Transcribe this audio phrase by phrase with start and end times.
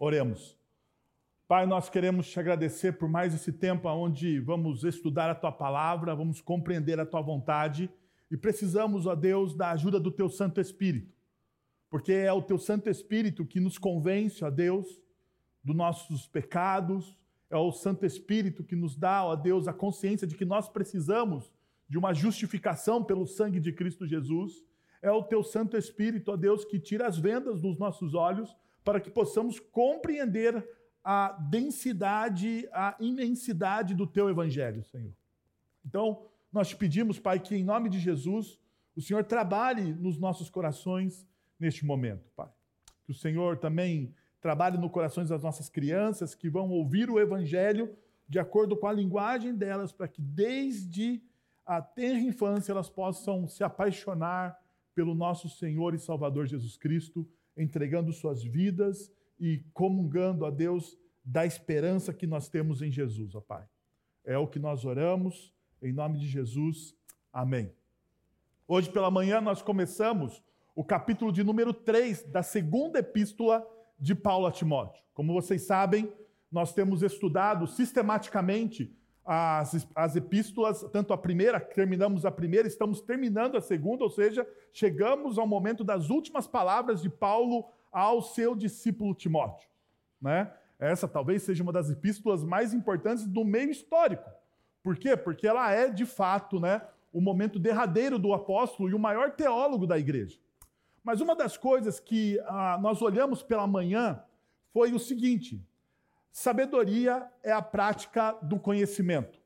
[0.00, 0.56] Oremos.
[1.48, 6.14] Pai, nós queremos te agradecer por mais esse tempo onde vamos estudar a tua palavra,
[6.14, 7.90] vamos compreender a tua vontade
[8.30, 11.12] e precisamos, ó Deus, da ajuda do teu Santo Espírito.
[11.90, 14.86] Porque é o teu Santo Espírito que nos convence, ó Deus,
[15.64, 17.18] dos nossos pecados,
[17.50, 21.52] é o Santo Espírito que nos dá, ó Deus, a consciência de que nós precisamos
[21.88, 24.62] de uma justificação pelo sangue de Cristo Jesus.
[25.02, 28.54] É o teu Santo Espírito, ó Deus, que tira as vendas dos nossos olhos
[28.84, 30.66] para que possamos compreender
[31.02, 35.12] a densidade, a imensidade do teu evangelho, Senhor.
[35.84, 38.58] Então, nós te pedimos, Pai, que em nome de Jesus,
[38.96, 41.26] o Senhor trabalhe nos nossos corações
[41.58, 42.48] neste momento, Pai.
[43.04, 47.96] Que o Senhor também trabalhe no corações das nossas crianças que vão ouvir o evangelho
[48.28, 51.22] de acordo com a linguagem delas, para que desde
[51.64, 54.58] a tenra infância elas possam se apaixonar
[54.94, 57.26] pelo nosso Senhor e Salvador Jesus Cristo,
[57.58, 63.40] entregando suas vidas e comungando a Deus da esperança que nós temos em Jesus, ó
[63.40, 63.66] Pai.
[64.24, 66.94] É o que nós oramos, em nome de Jesus.
[67.32, 67.72] Amém.
[68.66, 70.42] Hoje pela manhã nós começamos
[70.74, 73.66] o capítulo de número 3 da segunda epístola
[73.98, 75.02] de Paulo a Timóteo.
[75.12, 76.12] Como vocês sabem,
[76.50, 78.96] nós temos estudado sistematicamente
[79.30, 84.48] as, as epístolas, tanto a primeira, terminamos a primeira, estamos terminando a segunda, ou seja,
[84.72, 89.68] chegamos ao momento das últimas palavras de Paulo ao seu discípulo Timóteo.
[90.18, 90.50] Né?
[90.78, 94.30] Essa talvez seja uma das epístolas mais importantes do meio histórico.
[94.82, 95.14] Por quê?
[95.14, 96.80] Porque ela é, de fato, né,
[97.12, 100.38] o momento derradeiro do apóstolo e o maior teólogo da igreja.
[101.04, 104.22] Mas uma das coisas que ah, nós olhamos pela manhã
[104.72, 105.62] foi o seguinte:
[106.38, 109.40] sabedoria é a prática do conhecimento.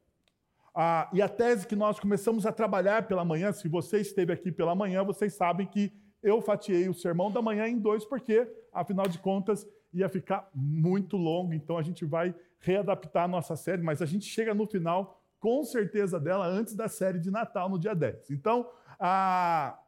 [0.75, 4.53] Ah, e a tese que nós começamos a trabalhar pela manhã, se você esteve aqui
[4.53, 5.91] pela manhã, vocês sabem que
[6.23, 11.17] eu fatiei o sermão da manhã em dois, porque, afinal de contas, ia ficar muito
[11.17, 15.19] longo, então a gente vai readaptar a nossa série, mas a gente chega no final,
[15.41, 18.31] com certeza dela, antes da série de Natal, no dia 10.
[18.31, 18.69] Então,
[19.01, 19.79] a,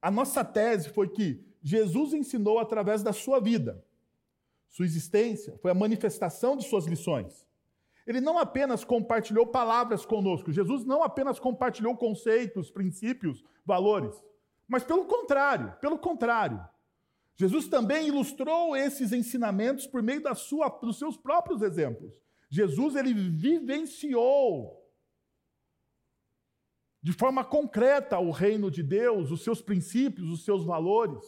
[0.00, 3.82] a nossa tese foi que Jesus ensinou através da sua vida.
[4.72, 7.46] Sua existência foi a manifestação de suas lições.
[8.06, 14.16] Ele não apenas compartilhou palavras conosco, Jesus não apenas compartilhou conceitos, princípios, valores.
[14.66, 16.58] Mas pelo contrário, pelo contrário,
[17.36, 22.18] Jesus também ilustrou esses ensinamentos por meio da sua, dos seus próprios exemplos.
[22.48, 24.82] Jesus ele vivenciou
[27.02, 31.22] de forma concreta o reino de Deus, os seus princípios, os seus valores.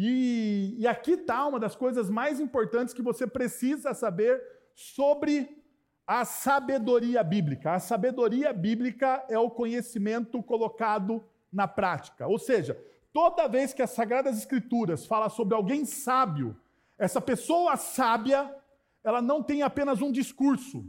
[0.00, 4.40] E, e aqui está uma das coisas mais importantes que você precisa saber
[4.72, 5.60] sobre
[6.06, 7.72] a sabedoria bíblica.
[7.72, 12.28] A sabedoria bíblica é o conhecimento colocado na prática.
[12.28, 12.80] Ou seja,
[13.12, 16.56] toda vez que as Sagradas Escrituras fala sobre alguém sábio,
[16.96, 18.54] essa pessoa sábia,
[19.02, 20.86] ela não tem apenas um discurso,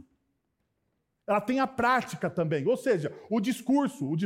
[1.26, 2.64] ela tem a prática também.
[2.68, 4.16] Ou seja, o discurso, o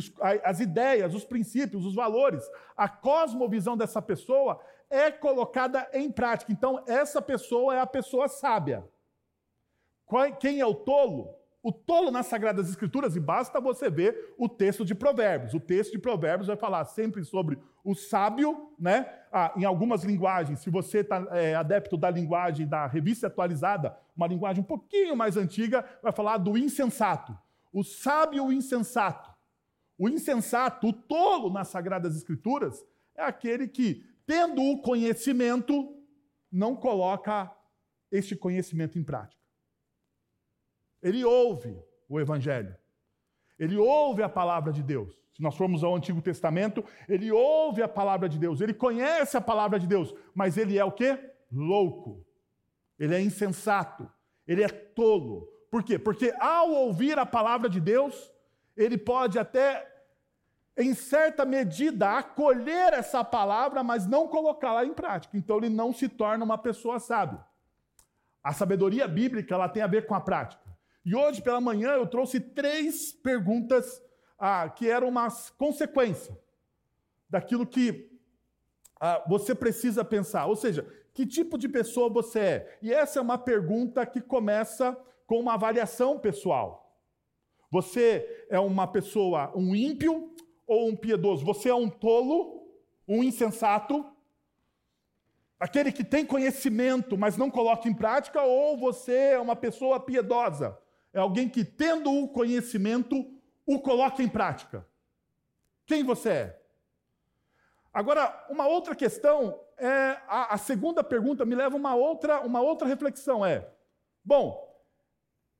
[0.44, 2.44] as ideias, os princípios, os valores,
[2.76, 6.52] a cosmovisão dessa pessoa é colocada em prática.
[6.52, 8.84] Então, essa pessoa é a pessoa sábia.
[10.38, 11.34] Quem é o tolo?
[11.62, 15.54] O tolo nas Sagradas Escrituras, e basta você ver o texto de Provérbios.
[15.54, 19.10] O texto de Provérbios vai falar sempre sobre o sábio, né?
[19.32, 24.26] Ah, em algumas linguagens, se você está é, adepto da linguagem da revista atualizada, uma
[24.26, 27.36] linguagem um pouquinho mais antiga, vai falar do insensato.
[27.72, 29.34] O sábio insensato.
[29.98, 32.84] O insensato, o tolo nas Sagradas Escrituras,
[33.14, 35.94] é aquele que, tendo o conhecimento,
[36.50, 37.54] não coloca
[38.10, 39.42] este conhecimento em prática.
[41.02, 41.76] Ele ouve
[42.08, 42.76] o Evangelho.
[43.58, 45.14] Ele ouve a palavra de Deus.
[45.34, 49.40] Se nós formos ao Antigo Testamento, ele ouve a palavra de Deus, ele conhece a
[49.40, 51.18] palavra de Deus, mas ele é o quê?
[51.50, 52.24] Louco.
[52.98, 54.08] Ele é insensato.
[54.46, 55.46] Ele é tolo.
[55.70, 55.98] Por quê?
[55.98, 58.32] Porque ao ouvir a palavra de Deus,
[58.76, 59.93] ele pode até,
[60.76, 65.36] em certa medida, acolher essa palavra, mas não colocá-la em prática.
[65.36, 67.44] Então ele não se torna uma pessoa sábia.
[68.42, 70.62] A sabedoria bíblica ela tem a ver com a prática.
[71.04, 74.02] E hoje pela manhã eu trouxe três perguntas
[74.38, 76.36] ah, que eram uma consequência
[77.30, 78.10] daquilo que
[79.00, 80.46] ah, você precisa pensar.
[80.46, 82.78] Ou seja, que tipo de pessoa você é?
[82.82, 84.96] E essa é uma pergunta que começa
[85.26, 86.98] com uma avaliação pessoal.
[87.70, 90.34] Você é uma pessoa, um ímpio
[90.66, 91.44] ou um piedoso?
[91.44, 92.68] Você é um tolo,
[93.06, 94.04] um insensato,
[95.58, 100.78] aquele que tem conhecimento, mas não coloca em prática, ou você é uma pessoa piedosa?
[101.14, 103.24] é alguém que, tendo o conhecimento,
[103.64, 104.84] o coloca em prática.
[105.86, 106.62] Quem você é?
[107.92, 112.60] Agora, uma outra questão é, a, a, segunda pergunta me leva a uma outra, uma
[112.60, 113.70] outra reflexão: é,
[114.24, 114.76] bom,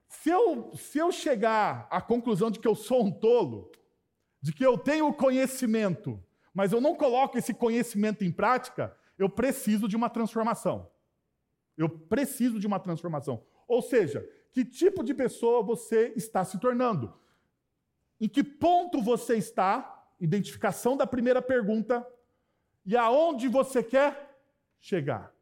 [0.09, 3.71] se eu, se eu chegar à conclusão de que eu sou um tolo,
[4.45, 9.89] de que eu tenho conhecimento, mas eu não coloco esse conhecimento em prática, eu preciso
[9.89, 10.91] de uma transformação.
[11.79, 13.43] Eu preciso de uma transformação.
[13.67, 14.21] Ou seja,
[14.53, 17.19] que tipo de pessoa você está se tornando?
[18.21, 20.13] Em que ponto você está?
[20.21, 22.07] Identificação da primeira pergunta.
[22.85, 24.39] E aonde você quer
[24.79, 25.35] chegar?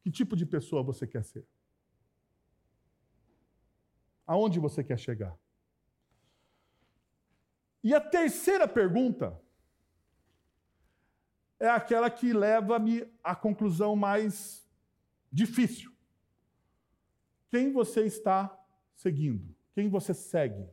[0.00, 1.46] Que tipo de pessoa você quer ser?
[4.26, 5.36] Aonde você quer chegar?
[7.82, 9.38] E a terceira pergunta
[11.60, 14.66] é aquela que leva-me à conclusão mais
[15.30, 15.92] difícil.
[17.50, 18.58] Quem você está
[18.94, 19.54] seguindo?
[19.74, 20.68] Quem você segue?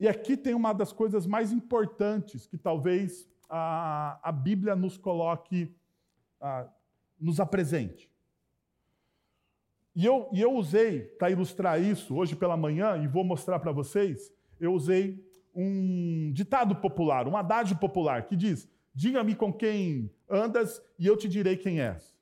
[0.00, 5.74] E aqui tem uma das coisas mais importantes que talvez a, a Bíblia nos coloque,
[6.40, 6.68] a,
[7.18, 8.13] nos apresente.
[9.94, 13.70] E eu, e eu usei, para ilustrar isso, hoje pela manhã, e vou mostrar para
[13.70, 15.24] vocês, eu usei
[15.54, 21.28] um ditado popular, um adágio popular, que diz: Diga-me com quem andas e eu te
[21.28, 22.14] direi quem és.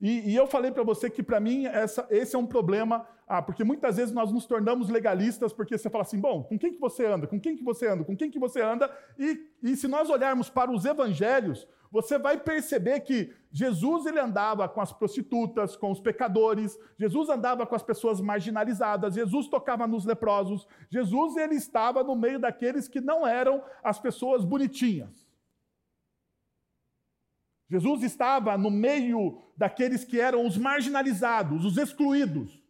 [0.00, 3.40] E, e eu falei para você que, para mim, essa, esse é um problema, ah,
[3.40, 6.78] porque muitas vezes nós nos tornamos legalistas, porque você fala assim, bom, com quem que
[6.78, 7.26] você anda?
[7.26, 8.04] Com quem que você anda?
[8.04, 8.94] Com quem que você anda?
[9.18, 14.68] E, e se nós olharmos para os evangelhos, você vai perceber que Jesus ele andava
[14.68, 20.04] com as prostitutas, com os pecadores, Jesus andava com as pessoas marginalizadas, Jesus tocava nos
[20.04, 25.26] leprosos, Jesus ele estava no meio daqueles que não eram as pessoas bonitinhas.
[27.70, 32.61] Jesus estava no meio daqueles que eram os marginalizados, os excluídos.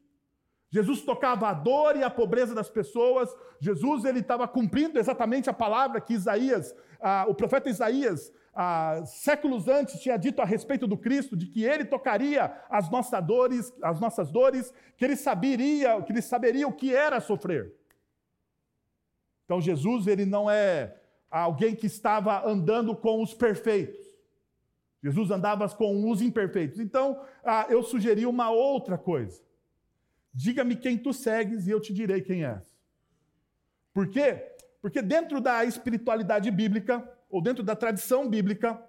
[0.73, 3.29] Jesus tocava a dor e a pobreza das pessoas.
[3.61, 9.69] Jesus ele estava cumprindo exatamente a palavra que Isaías, ah, o profeta Isaías, ah, séculos
[9.69, 14.01] antes tinha dito a respeito do Cristo, de que ele tocaria as nossas dores, as
[14.01, 17.75] nossas dores, que ele saberia, que ele saberia o que era sofrer.
[19.45, 20.97] Então Jesus ele não é
[21.31, 24.07] alguém que estava andando com os perfeitos.
[25.03, 26.79] Jesus andava com os imperfeitos.
[26.79, 29.52] Então, ah, eu sugeri uma outra coisa.
[30.33, 32.63] Diga-me quem tu segues e eu te direi quem és.
[33.93, 34.53] Por quê?
[34.81, 38.83] Porque dentro da espiritualidade bíblica, ou dentro da tradição bíblica,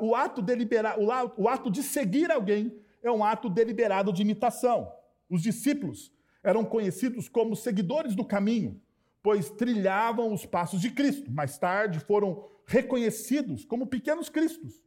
[0.00, 1.00] o, ato deliberado,
[1.36, 4.92] o ato de seguir alguém é um ato deliberado de imitação.
[5.28, 6.12] Os discípulos
[6.42, 8.80] eram conhecidos como seguidores do caminho,
[9.22, 11.30] pois trilhavam os passos de Cristo.
[11.30, 14.82] Mais tarde foram reconhecidos como pequenos cristos,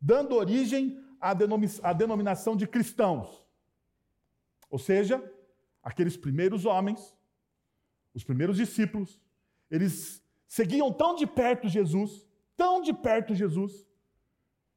[0.00, 1.34] dando origem à,
[1.92, 3.43] denominação de cristãos.
[4.74, 5.22] Ou seja,
[5.80, 7.14] aqueles primeiros homens,
[8.12, 9.20] os primeiros discípulos,
[9.70, 12.26] eles seguiam tão de perto Jesus,
[12.56, 13.86] tão de perto Jesus,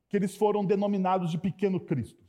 [0.08, 2.24] que eles foram denominados de pequeno Cristo.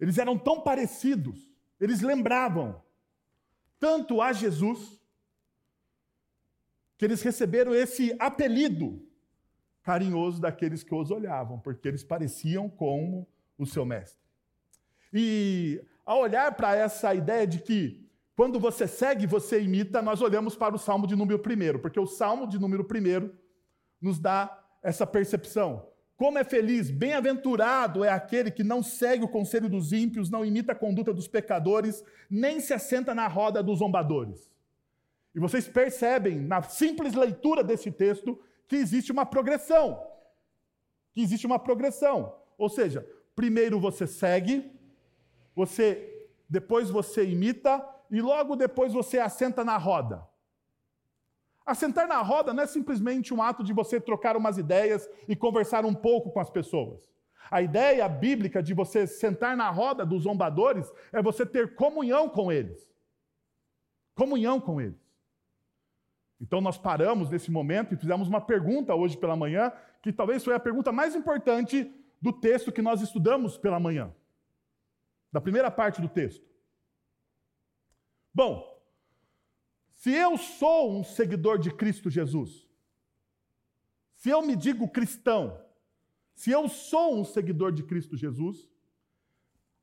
[0.00, 2.82] Eles eram tão parecidos, eles lembravam
[3.78, 5.04] tanto a Jesus,
[6.96, 9.06] que eles receberam esse apelido
[9.82, 13.28] carinhoso daqueles que os olhavam, porque eles pareciam como
[13.58, 14.22] o seu mestre.
[15.12, 20.54] E ao olhar para essa ideia de que quando você segue, você imita, nós olhamos
[20.54, 23.30] para o Salmo de número 1, porque o Salmo de número 1
[24.00, 25.88] nos dá essa percepção.
[26.16, 30.72] Como é feliz, bem-aventurado é aquele que não segue o conselho dos ímpios, não imita
[30.72, 34.50] a conduta dos pecadores, nem se assenta na roda dos zombadores.
[35.34, 40.04] E vocês percebem, na simples leitura desse texto, que existe uma progressão.
[41.12, 42.34] Que existe uma progressão.
[42.56, 43.06] Ou seja,
[43.38, 44.68] primeiro você segue,
[45.54, 50.26] você depois você imita e logo depois você assenta na roda.
[51.64, 55.84] Assentar na roda não é simplesmente um ato de você trocar umas ideias e conversar
[55.84, 57.08] um pouco com as pessoas.
[57.48, 62.50] A ideia bíblica de você sentar na roda dos zombadores é você ter comunhão com
[62.50, 62.90] eles.
[64.16, 65.08] Comunhão com eles.
[66.40, 70.56] Então nós paramos nesse momento e fizemos uma pergunta hoje pela manhã, que talvez foi
[70.56, 74.14] a pergunta mais importante do texto que nós estudamos pela manhã.
[75.32, 76.46] Da primeira parte do texto.
[78.32, 78.78] Bom,
[79.92, 82.66] se eu sou um seguidor de Cristo Jesus,
[84.14, 85.60] se eu me digo cristão,
[86.34, 88.68] se eu sou um seguidor de Cristo Jesus,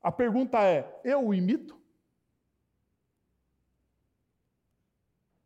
[0.02, 1.78] a pergunta é: eu o imito?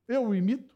[0.06, 0.74] Eu o imito?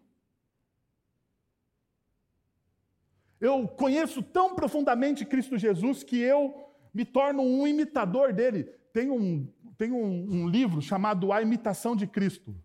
[3.45, 6.55] Eu conheço tão profundamente Cristo Jesus que eu
[6.95, 8.65] me torno um imitador dele.
[8.91, 9.47] tem um,
[9.77, 12.57] tem um, um, livro chamado A Imitação de Cristo.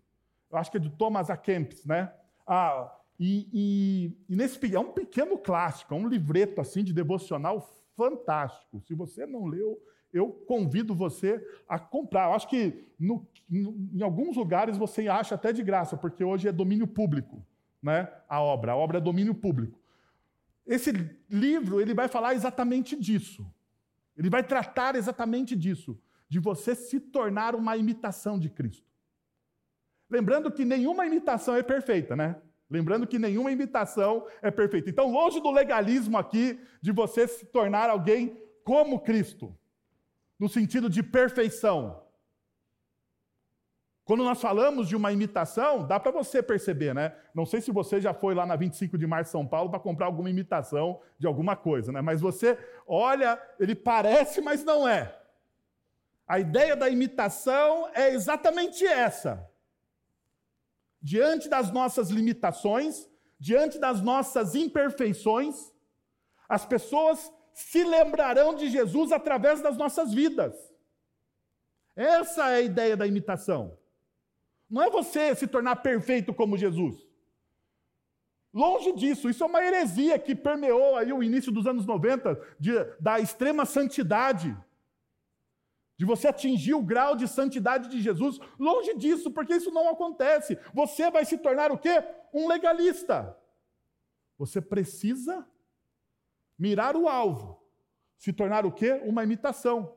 [0.50, 1.36] Eu acho que é de Thomas A.
[1.36, 2.10] Kempis, né?
[2.46, 7.60] Ah, e, e, e, nesse é um pequeno clássico, é um livreto assim de devocional
[7.94, 8.80] fantástico.
[8.80, 9.78] Se você não leu,
[10.14, 12.30] eu convido você a comprar.
[12.30, 16.52] Eu acho que no, em alguns lugares você acha até de graça, porque hoje é
[16.52, 17.44] domínio público,
[17.82, 18.10] né?
[18.26, 19.79] A obra, a obra é domínio público.
[20.70, 20.92] Esse
[21.28, 23.44] livro ele vai falar exatamente disso.
[24.16, 28.88] Ele vai tratar exatamente disso, de você se tornar uma imitação de Cristo.
[30.08, 32.40] Lembrando que nenhuma imitação é perfeita, né?
[32.70, 34.88] Lembrando que nenhuma imitação é perfeita.
[34.88, 39.52] Então, longe do legalismo aqui de você se tornar alguém como Cristo,
[40.38, 42.00] no sentido de perfeição.
[44.10, 47.14] Quando nós falamos de uma imitação, dá para você perceber, né?
[47.32, 50.06] Não sei se você já foi lá na 25 de março São Paulo para comprar
[50.06, 52.00] alguma imitação de alguma coisa, né?
[52.00, 55.16] Mas você olha, ele parece, mas não é.
[56.26, 59.48] A ideia da imitação é exatamente essa.
[61.00, 65.72] Diante das nossas limitações, diante das nossas imperfeições,
[66.48, 70.56] as pessoas se lembrarão de Jesus através das nossas vidas.
[71.94, 73.78] Essa é a ideia da imitação.
[74.70, 77.04] Não é você se tornar perfeito como Jesus.
[78.52, 82.72] Longe disso, isso é uma heresia que permeou aí o início dos anos 90, de,
[83.00, 84.56] da extrema santidade,
[85.96, 88.38] de você atingir o grau de santidade de Jesus.
[88.58, 90.58] Longe disso, porque isso não acontece.
[90.72, 92.02] Você vai se tornar o quê?
[92.32, 93.36] Um legalista.
[94.38, 95.46] Você precisa
[96.58, 97.62] mirar o alvo,
[98.16, 99.00] se tornar o quê?
[99.04, 99.96] Uma imitação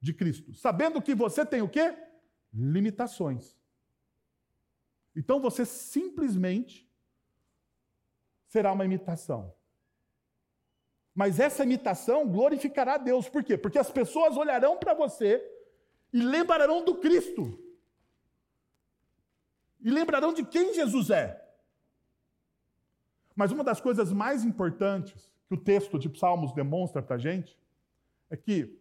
[0.00, 1.96] de Cristo, sabendo que você tem o quê?
[2.52, 3.56] Limitações.
[5.14, 6.88] Então você simplesmente
[8.46, 9.54] será uma imitação.
[11.14, 13.28] Mas essa imitação glorificará a Deus.
[13.28, 13.56] Por quê?
[13.58, 15.42] Porque as pessoas olharão para você
[16.12, 17.58] e lembrarão do Cristo.
[19.80, 21.42] E lembrarão de quem Jesus é.
[23.34, 27.58] Mas uma das coisas mais importantes que o texto de Salmos demonstra para a gente
[28.30, 28.80] é que,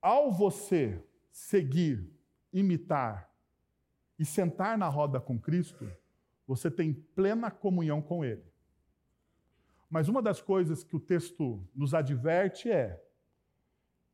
[0.00, 2.10] ao você seguir,
[2.52, 3.33] imitar
[4.18, 5.90] e sentar na roda com Cristo,
[6.46, 8.44] você tem plena comunhão com Ele.
[9.88, 13.02] Mas uma das coisas que o texto nos adverte é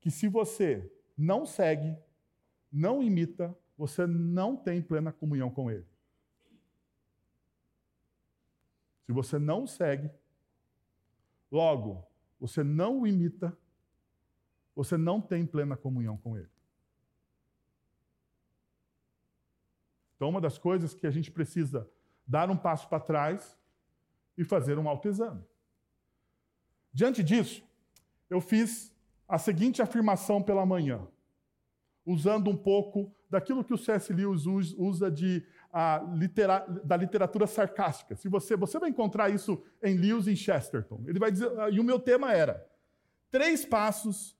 [0.00, 1.96] que se você não segue,
[2.72, 5.86] não imita, você não tem plena comunhão com Ele.
[9.04, 10.10] Se você não segue,
[11.50, 12.06] logo,
[12.38, 13.56] você não o imita,
[14.74, 16.50] você não tem plena comunhão com Ele.
[20.20, 21.88] Então, uma das coisas que a gente precisa
[22.26, 23.58] dar um passo para trás
[24.36, 25.42] e fazer um autoexame.
[26.92, 27.64] Diante disso,
[28.28, 28.94] eu fiz
[29.26, 31.08] a seguinte afirmação pela manhã,
[32.04, 34.12] usando um pouco daquilo que o C.S.
[34.12, 35.42] Lewis usa de,
[36.12, 38.14] litera, da literatura sarcástica.
[38.14, 41.02] Se você, você vai encontrar isso em Lewis e Chesterton.
[41.06, 42.68] Ele vai dizer, e o meu tema era
[43.30, 44.36] três passos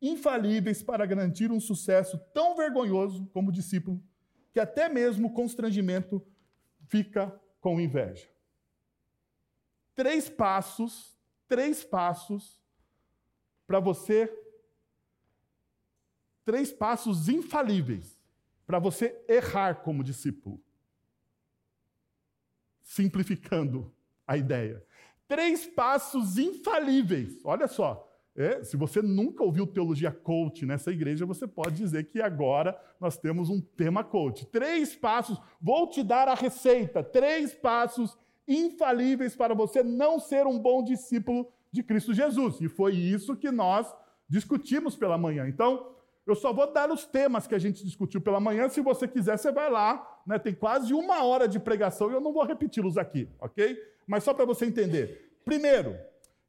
[0.00, 4.02] infalíveis para garantir um sucesso tão vergonhoso como discípulo
[4.52, 6.26] que até mesmo o constrangimento
[6.86, 8.28] fica com inveja.
[9.94, 12.58] Três passos, três passos
[13.66, 14.32] para você,
[16.44, 18.18] três passos infalíveis
[18.66, 20.62] para você errar como discípulo.
[22.82, 23.94] Simplificando
[24.26, 24.86] a ideia.
[25.26, 27.38] Três passos infalíveis.
[27.44, 28.07] Olha só,
[28.38, 33.18] é, se você nunca ouviu teologia coach nessa igreja, você pode dizer que agora nós
[33.18, 34.46] temos um tema coach.
[34.46, 38.16] Três passos, vou te dar a receita, três passos
[38.46, 42.60] infalíveis para você não ser um bom discípulo de Cristo Jesus.
[42.60, 43.92] E foi isso que nós
[44.28, 45.48] discutimos pela manhã.
[45.48, 45.90] Então,
[46.24, 48.68] eu só vou dar os temas que a gente discutiu pela manhã.
[48.68, 50.20] Se você quiser, você vai lá.
[50.24, 50.38] Né?
[50.38, 53.76] Tem quase uma hora de pregação e eu não vou repeti-los aqui, ok?
[54.06, 55.34] Mas só para você entender.
[55.44, 55.96] Primeiro,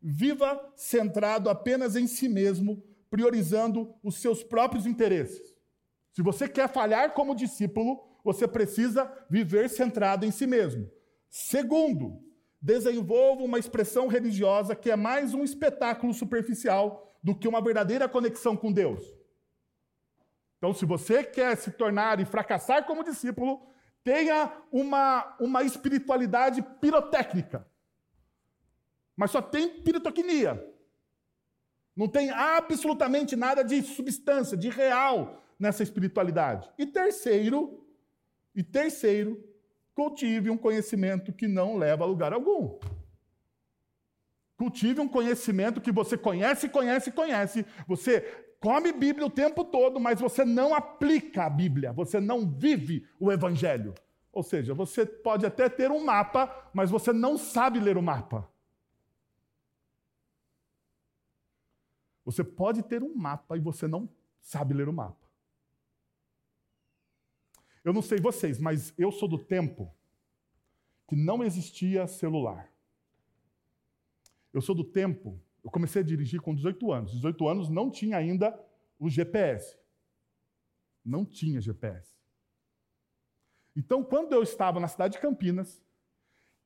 [0.02, 5.54] Viva centrado apenas em si mesmo, priorizando os seus próprios interesses.
[6.12, 10.90] Se você quer falhar como discípulo, você precisa viver centrado em si mesmo.
[11.30, 12.22] Segundo,
[12.62, 18.56] desenvolva uma expressão religiosa que é mais um espetáculo superficial do que uma verdadeira conexão
[18.56, 19.04] com Deus.
[20.58, 23.62] Então, se você quer se tornar e fracassar como discípulo,
[24.04, 27.66] tenha uma, uma espiritualidade pirotécnica
[29.20, 30.66] mas só tem pirotecnia.
[31.94, 36.72] Não tem absolutamente nada de substância, de real nessa espiritualidade.
[36.78, 37.86] E terceiro,
[38.56, 39.44] e terceiro,
[39.94, 42.80] cultive um conhecimento que não leva a lugar algum.
[44.56, 47.66] Cultive um conhecimento que você conhece, conhece, conhece.
[47.90, 48.22] Você
[48.62, 53.30] come Bíblia o tempo todo, mas você não aplica a Bíblia, você não vive o
[53.30, 53.94] Evangelho.
[54.32, 58.50] Ou seja, você pode até ter um mapa, mas você não sabe ler o mapa.
[62.30, 64.08] Você pode ter um mapa e você não
[64.40, 65.28] sabe ler o mapa.
[67.84, 69.92] Eu não sei vocês, mas eu sou do tempo
[71.08, 72.72] que não existia celular.
[74.54, 77.14] Eu sou do tempo, eu comecei a dirigir com 18 anos.
[77.14, 78.64] 18 anos não tinha ainda
[79.00, 79.76] o GPS.
[81.04, 82.16] Não tinha GPS.
[83.76, 85.82] Então, quando eu estava na cidade de Campinas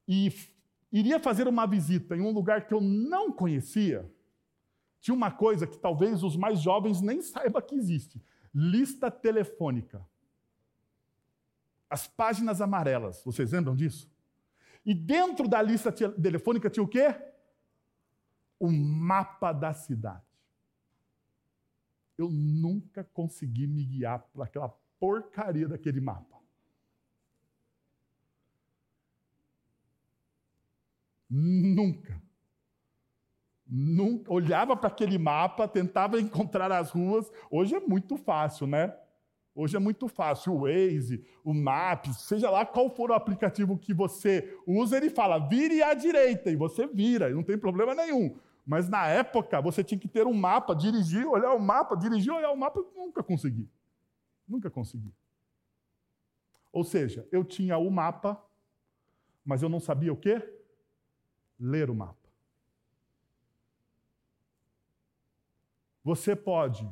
[0.05, 0.29] e
[0.91, 4.11] iria fazer uma visita em um lugar que eu não conhecia,
[5.03, 8.23] tinha uma coisa que talvez os mais jovens nem saibam que existe:
[8.55, 10.07] lista telefônica.
[11.89, 14.09] As páginas amarelas, vocês lembram disso?
[14.85, 17.13] E dentro da lista telefônica tinha o quê?
[18.57, 20.23] O mapa da cidade.
[22.17, 26.39] Eu nunca consegui me guiar por aquela porcaria daquele mapa.
[31.29, 32.21] Nunca.
[33.75, 34.31] Nunca.
[34.31, 37.31] Olhava para aquele mapa, tentava encontrar as ruas.
[37.49, 38.95] Hoje é muito fácil, né?
[39.55, 40.53] Hoje é muito fácil.
[40.53, 45.39] O Waze, o Maps, seja lá qual for o aplicativo que você usa, ele fala,
[45.39, 48.37] vire à direita, e você vira, não tem problema nenhum.
[48.63, 52.51] Mas na época, você tinha que ter um mapa, dirigir, olhar o mapa, dirigir, olhar
[52.51, 53.67] o mapa, nunca consegui.
[54.47, 55.11] Nunca consegui.
[56.71, 58.39] Ou seja, eu tinha o mapa,
[59.43, 60.41] mas eu não sabia o quê?
[61.59, 62.22] Ler o mapa.
[66.03, 66.87] Você pode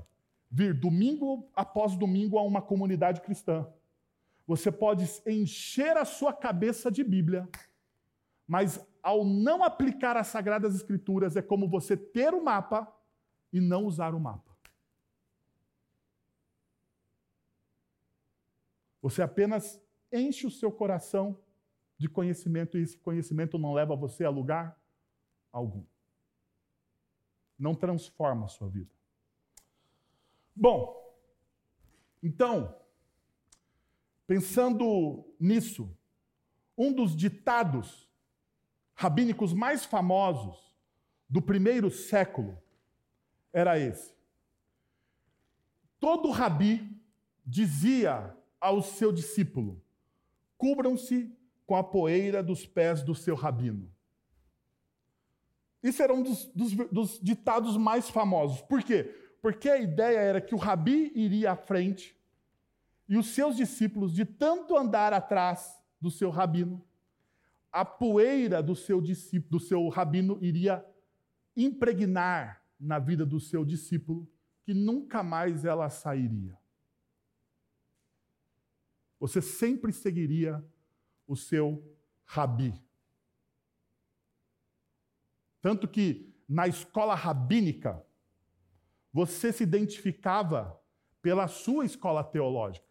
[0.49, 3.67] vir domingo após domingo a uma comunidade cristã.
[4.47, 7.47] Você pode encher a sua cabeça de Bíblia,
[8.47, 12.91] mas ao não aplicar as Sagradas Escrituras, é como você ter o mapa
[13.51, 14.51] e não usar o mapa.
[19.01, 21.39] Você apenas enche o seu coração
[21.97, 24.79] de conhecimento e esse conhecimento não leva você a lugar
[25.51, 25.83] algum.
[27.57, 29.00] Não transforma a sua vida.
[30.55, 31.01] Bom,
[32.21, 32.75] então,
[34.27, 35.89] pensando nisso,
[36.77, 38.09] um dos ditados
[38.93, 40.75] rabínicos mais famosos
[41.27, 42.61] do primeiro século
[43.53, 44.13] era esse.
[45.99, 46.89] Todo rabi
[47.45, 49.81] dizia ao seu discípulo:
[50.57, 51.35] cubram-se
[51.65, 53.91] com a poeira dos pés do seu rabino.
[55.81, 58.61] Isso era um dos, dos, dos ditados mais famosos.
[58.61, 59.20] Por quê?
[59.41, 62.15] Porque a ideia era que o rabi iria à frente
[63.09, 66.85] e os seus discípulos, de tanto andar atrás do seu rabino,
[67.71, 70.85] a poeira do seu discípulo, do seu rabino iria
[71.55, 74.29] impregnar na vida do seu discípulo,
[74.63, 76.57] que nunca mais ela sairia.
[79.19, 80.63] Você sempre seguiria
[81.27, 81.83] o seu
[82.25, 82.73] rabi.
[85.61, 88.03] Tanto que na escola rabínica,
[89.11, 90.79] você se identificava
[91.21, 92.85] pela sua escola teológica.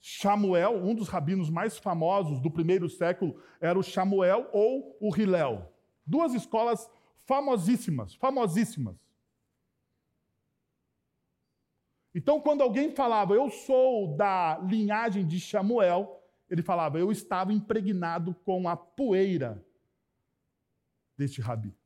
[0.00, 5.72] Samuel, um dos rabinos mais famosos do primeiro século, era o Samuel ou o Hillel.
[6.06, 6.88] Duas escolas
[7.26, 8.96] famosíssimas, famosíssimas.
[12.14, 18.34] Então, quando alguém falava, eu sou da linhagem de Samuel, ele falava, eu estava impregnado
[18.44, 19.64] com a poeira
[21.16, 21.77] deste rabi.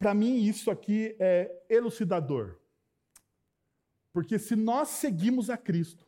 [0.00, 2.58] Para mim, isso aqui é elucidador.
[4.14, 6.06] Porque se nós seguimos a Cristo,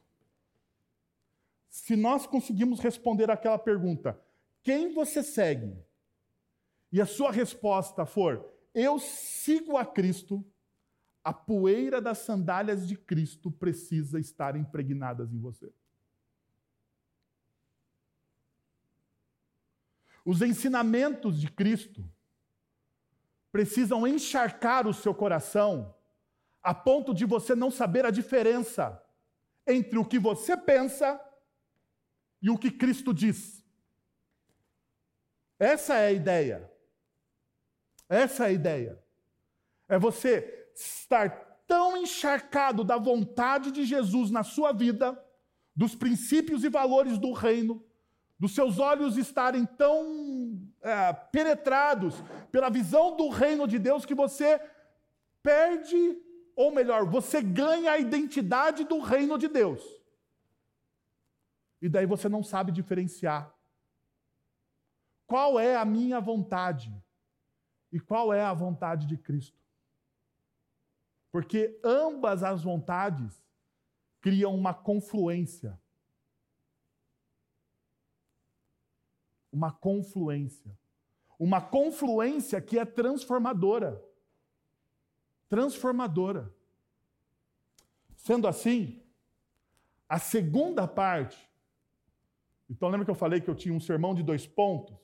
[1.68, 4.18] se nós conseguimos responder aquela pergunta,
[4.62, 5.76] quem você segue?
[6.90, 10.42] E a sua resposta for, eu sigo a Cristo,
[11.22, 15.70] a poeira das sandálias de Cristo precisa estar impregnadas em você.
[20.24, 22.02] Os ensinamentos de Cristo
[23.52, 25.94] precisam encharcar o seu coração
[26.62, 29.00] a ponto de você não saber a diferença
[29.66, 31.20] entre o que você pensa
[32.40, 33.62] e o que Cristo diz.
[35.58, 36.72] Essa é a ideia.
[38.08, 39.04] Essa é a ideia.
[39.88, 41.30] É você estar
[41.66, 45.22] tão encharcado da vontade de Jesus na sua vida,
[45.74, 47.84] dos princípios e valores do reino,
[48.42, 52.16] dos seus olhos estarem tão é, penetrados
[52.50, 54.60] pela visão do reino de Deus que você
[55.40, 56.20] perde,
[56.56, 59.80] ou melhor, você ganha a identidade do reino de Deus.
[61.80, 63.54] E daí você não sabe diferenciar
[65.24, 66.92] qual é a minha vontade
[67.92, 69.62] e qual é a vontade de Cristo.
[71.30, 73.40] Porque ambas as vontades
[74.20, 75.80] criam uma confluência.
[79.52, 80.76] Uma confluência.
[81.38, 84.02] Uma confluência que é transformadora.
[85.48, 86.52] Transformadora.
[88.16, 89.02] Sendo assim,
[90.08, 91.38] a segunda parte.
[92.70, 94.96] Então, lembra que eu falei que eu tinha um sermão de dois pontos,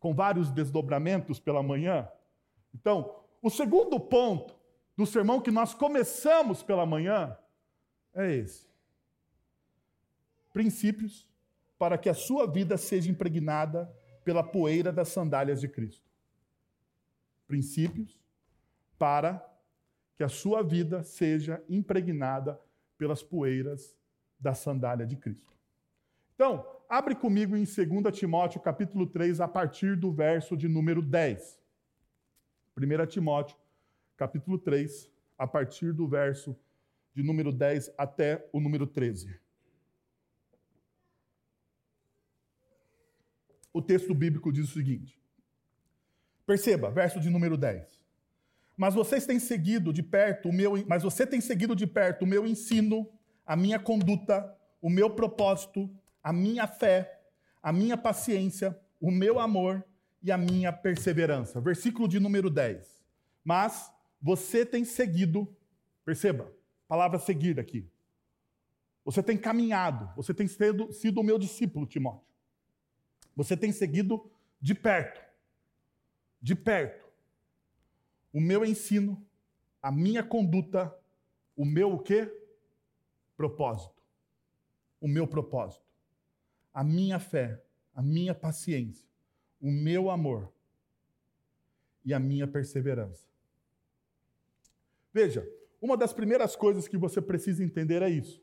[0.00, 2.08] com vários desdobramentos pela manhã?
[2.74, 4.58] Então, o segundo ponto
[4.96, 7.38] do sermão que nós começamos pela manhã
[8.14, 8.66] é esse:
[10.52, 11.27] princípios
[11.78, 13.90] para que a sua vida seja impregnada
[14.24, 16.06] pela poeira das sandálias de Cristo.
[17.46, 18.18] Princípios
[18.98, 19.42] para
[20.16, 22.60] que a sua vida seja impregnada
[22.98, 23.96] pelas poeiras
[24.38, 25.56] da sandália de Cristo.
[26.34, 31.60] Então, abre comigo em 2 Timóteo, capítulo 3, a partir do verso de número 10.
[32.76, 33.56] 1 Timóteo,
[34.16, 36.56] capítulo 3, a partir do verso
[37.14, 39.40] de número 10 até o número 13.
[43.78, 45.16] O texto bíblico diz o seguinte:
[46.44, 48.04] Perceba, verso de número 10.
[48.76, 52.26] Mas vocês têm seguido de perto o meu, mas você tem seguido de perto o
[52.26, 53.08] meu ensino,
[53.46, 55.88] a minha conduta, o meu propósito,
[56.20, 57.20] a minha fé,
[57.62, 59.84] a minha paciência, o meu amor
[60.20, 61.60] e a minha perseverança.
[61.60, 63.00] Versículo de número 10.
[63.44, 65.56] Mas você tem seguido,
[66.04, 66.52] perceba,
[66.88, 67.88] palavra seguir aqui.
[69.04, 72.26] Você tem caminhado, você tem sido, sido o meu discípulo, Timóteo.
[73.38, 74.28] Você tem seguido
[74.60, 75.24] de perto,
[76.42, 77.08] de perto,
[78.32, 79.24] o meu ensino,
[79.80, 80.92] a minha conduta,
[81.54, 82.28] o meu o quê?
[83.36, 84.02] Propósito.
[85.00, 85.86] O meu propósito.
[86.74, 87.62] A minha fé,
[87.94, 89.08] a minha paciência,
[89.60, 90.52] o meu amor
[92.04, 93.24] e a minha perseverança.
[95.12, 95.48] Veja,
[95.80, 98.42] uma das primeiras coisas que você precisa entender é isso.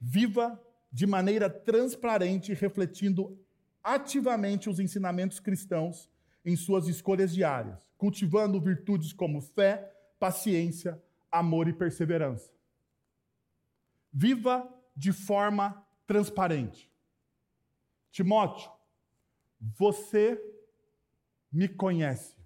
[0.00, 3.40] Viva de maneira transparente, refletindo
[3.82, 6.10] ativamente os ensinamentos cristãos
[6.44, 12.50] em suas escolhas diárias, cultivando virtudes como fé, paciência, amor e perseverança.
[14.12, 16.90] Viva de forma transparente.
[18.10, 18.70] Timóteo,
[19.58, 20.40] você
[21.50, 22.36] me conhece.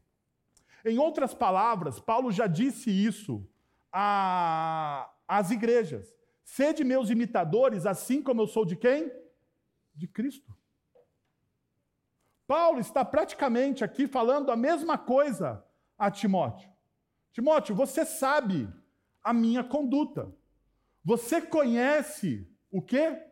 [0.84, 3.44] Em outras palavras, Paulo já disse isso
[3.90, 6.14] às igrejas.
[6.44, 9.10] Sede meus imitadores, assim como eu sou de quem?
[9.94, 10.55] De Cristo.
[12.46, 15.64] Paulo está praticamente aqui falando a mesma coisa
[15.98, 16.70] a Timóteo.
[17.32, 18.72] Timóteo, você sabe
[19.22, 20.32] a minha conduta.
[21.04, 23.22] Você conhece o quê?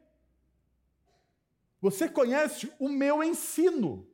[1.80, 4.08] Você conhece o meu ensino.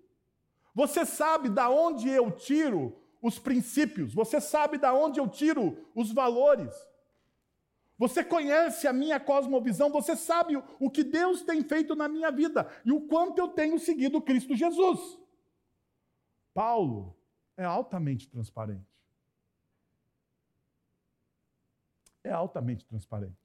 [0.75, 6.11] Você sabe da onde eu tiro os princípios, você sabe da onde eu tiro os
[6.11, 6.75] valores.
[8.01, 12.67] Você conhece a minha cosmovisão, você sabe o que Deus tem feito na minha vida
[12.83, 15.19] e o quanto eu tenho seguido Cristo Jesus.
[16.55, 17.15] Paulo
[17.59, 18.89] é altamente transparente.
[22.25, 23.37] É altamente transparente.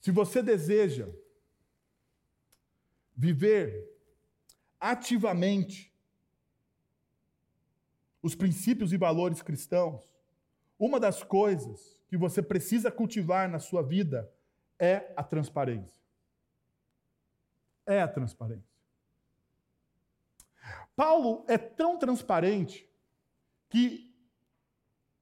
[0.00, 1.08] Se você deseja
[3.16, 3.92] viver
[4.78, 5.89] ativamente
[8.22, 10.02] os princípios e valores cristãos,
[10.78, 14.30] uma das coisas que você precisa cultivar na sua vida
[14.78, 16.00] é a transparência.
[17.86, 18.70] É a transparência.
[20.94, 22.88] Paulo é tão transparente
[23.68, 24.14] que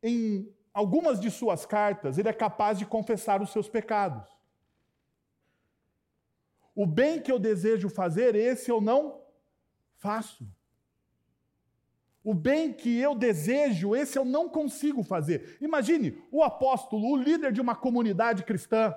[0.03, 4.29] em algumas de suas cartas ele é capaz de confessar os seus pecados.
[6.75, 9.21] O bem que eu desejo fazer, esse eu não
[9.97, 10.49] faço.
[12.23, 15.57] O bem que eu desejo, esse eu não consigo fazer.
[15.61, 18.95] Imagine o apóstolo, o líder de uma comunidade cristã,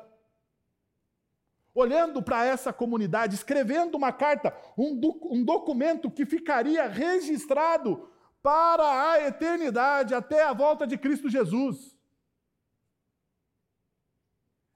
[1.73, 4.99] olhando para essa comunidade, escrevendo uma carta, um,
[5.31, 8.09] um documento que ficaria registrado
[8.41, 11.95] para a eternidade, até a volta de Cristo Jesus.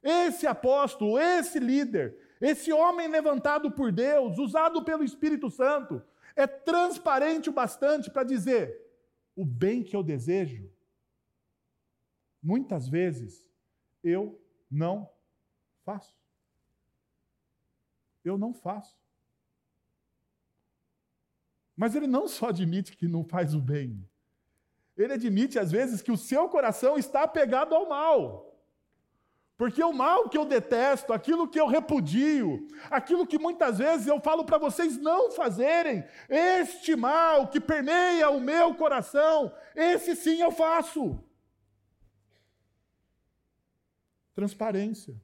[0.01, 6.01] Esse apóstolo, esse líder, esse homem levantado por Deus, usado pelo Espírito Santo,
[6.35, 8.79] é transparente o bastante para dizer:
[9.35, 10.69] o bem que eu desejo,
[12.41, 13.47] muitas vezes
[14.03, 15.09] eu não
[15.83, 16.15] faço.
[18.23, 18.97] Eu não faço.
[21.75, 24.07] Mas ele não só admite que não faz o bem,
[24.97, 28.54] ele admite às vezes que o seu coração está apegado ao mal.
[29.57, 34.19] Porque o mal que eu detesto, aquilo que eu repudio, aquilo que muitas vezes eu
[34.19, 40.51] falo para vocês não fazerem, este mal que permeia o meu coração, esse sim eu
[40.51, 41.17] faço.
[44.33, 45.15] Transparência.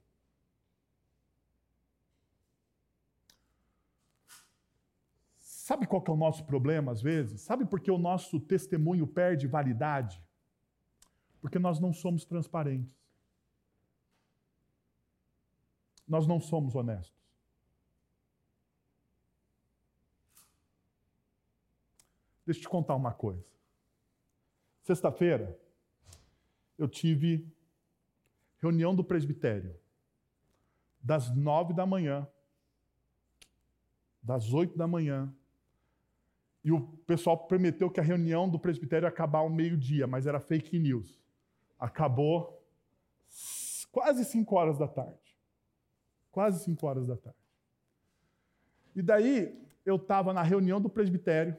[5.36, 7.42] Sabe qual que é o nosso problema às vezes?
[7.42, 10.22] Sabe por que o nosso testemunho perde validade?
[11.40, 13.01] Porque nós não somos transparentes.
[16.12, 17.16] Nós não somos honestos.
[22.44, 23.50] Deixa eu te contar uma coisa.
[24.82, 25.58] Sexta-feira,
[26.76, 27.50] eu tive
[28.60, 29.74] reunião do presbitério,
[31.02, 32.28] das nove da manhã,
[34.22, 35.34] das oito da manhã,
[36.62, 40.38] e o pessoal prometeu que a reunião do presbitério ia acabar ao meio-dia, mas era
[40.38, 41.18] fake news.
[41.78, 42.62] Acabou
[43.90, 45.21] quase cinco horas da tarde.
[46.32, 47.38] Quase cinco horas da tarde.
[48.96, 51.56] E daí eu estava na reunião do presbitério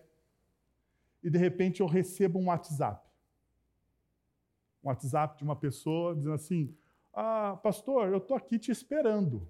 [1.21, 3.07] e de repente eu recebo um WhatsApp.
[4.83, 6.75] Um WhatsApp de uma pessoa dizendo assim:
[7.13, 9.47] Ah, pastor, eu estou aqui te esperando.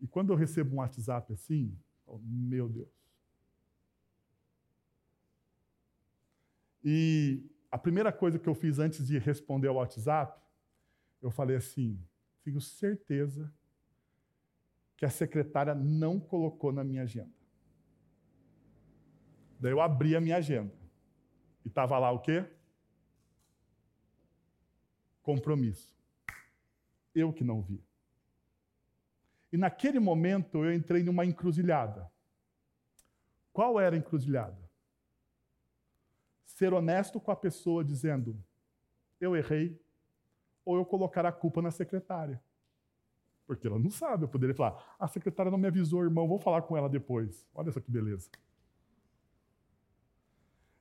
[0.00, 2.88] E quando eu recebo um WhatsApp assim, oh, meu Deus.
[6.84, 10.40] E a primeira coisa que eu fiz antes de responder ao WhatsApp,
[11.20, 12.00] eu falei assim:
[12.42, 13.52] tenho certeza
[14.96, 17.32] que a secretária não colocou na minha agenda.
[19.60, 20.74] Daí eu abri a minha agenda.
[21.64, 22.44] E estava lá o quê?
[25.22, 25.96] Compromisso.
[27.14, 27.82] Eu que não vi.
[29.52, 32.10] E naquele momento eu entrei numa encruzilhada.
[33.52, 34.68] Qual era a encruzilhada?
[36.44, 38.42] Ser honesto com a pessoa dizendo:
[39.20, 39.80] eu errei,
[40.68, 42.38] ou eu colocar a culpa na secretária.
[43.46, 44.24] Porque ela não sabe.
[44.24, 47.48] Eu poderia falar: a secretária não me avisou, irmão, vou falar com ela depois.
[47.54, 48.28] Olha só que beleza.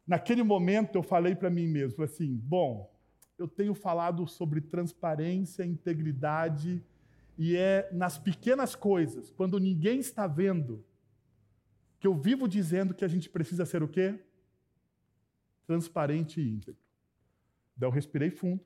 [0.06, 2.93] Naquele momento eu falei para mim mesmo, falei assim: bom,
[3.38, 6.84] eu tenho falado sobre transparência, integridade,
[7.38, 10.84] e é nas pequenas coisas, quando ninguém está vendo,
[11.97, 14.19] que eu vivo dizendo que a gente precisa ser o quê?
[15.65, 16.82] Transparente e íntegro.
[17.78, 18.65] Daí eu respirei fundo,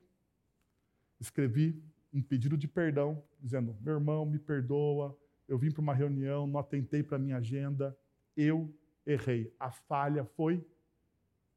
[1.22, 1.82] escrevi
[2.12, 6.60] um pedido de perdão, dizendo: meu irmão, me perdoa, eu vim para uma reunião, não
[6.60, 7.96] atentei para a minha agenda,
[8.36, 8.74] eu
[9.06, 9.54] errei.
[9.58, 10.64] A falha foi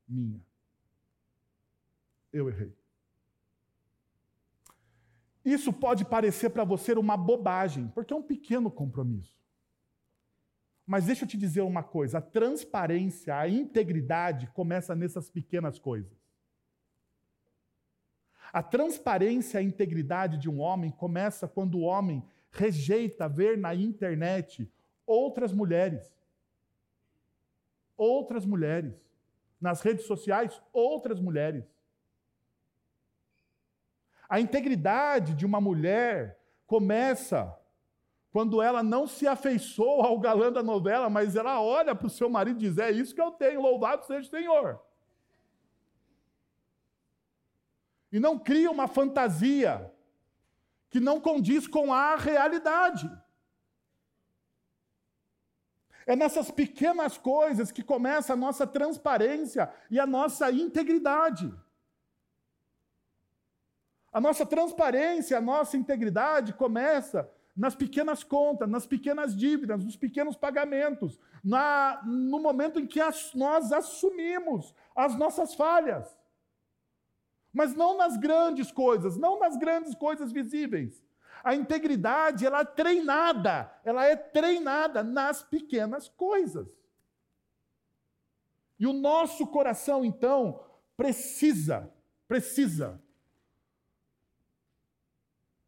[0.07, 0.41] minha.
[2.31, 2.73] Eu errei.
[5.43, 9.37] Isso pode parecer para você uma bobagem, porque é um pequeno compromisso.
[10.85, 16.24] Mas deixa eu te dizer uma coisa: a transparência, a integridade começa nessas pequenas coisas.
[18.55, 23.75] A transparência e a integridade de um homem começa quando o homem rejeita ver na
[23.75, 24.71] internet
[25.05, 26.09] outras mulheres.
[27.97, 28.95] Outras mulheres.
[29.59, 31.65] Nas redes sociais, outras mulheres.
[34.29, 37.53] A integridade de uma mulher começa
[38.31, 42.29] quando ela não se afeiçoa ao galã da novela, mas ela olha para o seu
[42.29, 44.84] marido e diz: É isso que eu tenho, louvado seja o Senhor.
[48.11, 49.91] E não cria uma fantasia
[50.89, 53.11] que não condiz com a realidade.
[56.07, 61.53] É nessas pequenas coisas que começa a nossa transparência e a nossa integridade.
[64.13, 70.35] A nossa transparência, a nossa integridade começa nas pequenas contas, nas pequenas dívidas, nos pequenos
[70.35, 76.15] pagamentos, na, no momento em que as, nós assumimos as nossas falhas
[77.55, 81.01] mas não nas grandes coisas, não nas grandes coisas visíveis.
[81.41, 86.67] A integridade, ela é treinada, ela é treinada nas pequenas coisas.
[88.77, 90.65] E o nosso coração, então,
[90.97, 91.89] precisa,
[92.27, 93.01] precisa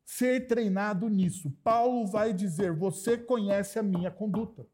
[0.04, 1.50] ser treinado nisso.
[1.64, 4.68] Paulo vai dizer: Você conhece a minha conduta.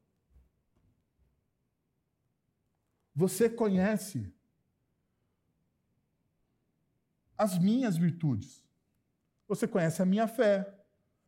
[3.15, 4.34] Você conhece
[7.43, 8.63] as minhas virtudes.
[9.47, 10.73] Você conhece a minha fé,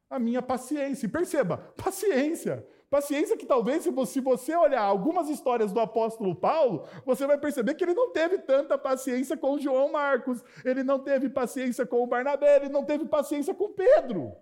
[0.10, 1.06] a minha paciência.
[1.06, 2.66] E perceba, paciência.
[2.90, 7.84] Paciência que talvez, se você olhar algumas histórias do apóstolo Paulo, você vai perceber que
[7.84, 12.58] ele não teve tanta paciência com João Marcos, ele não teve paciência com o Barnabé,
[12.58, 14.34] ele não teve paciência com Pedro.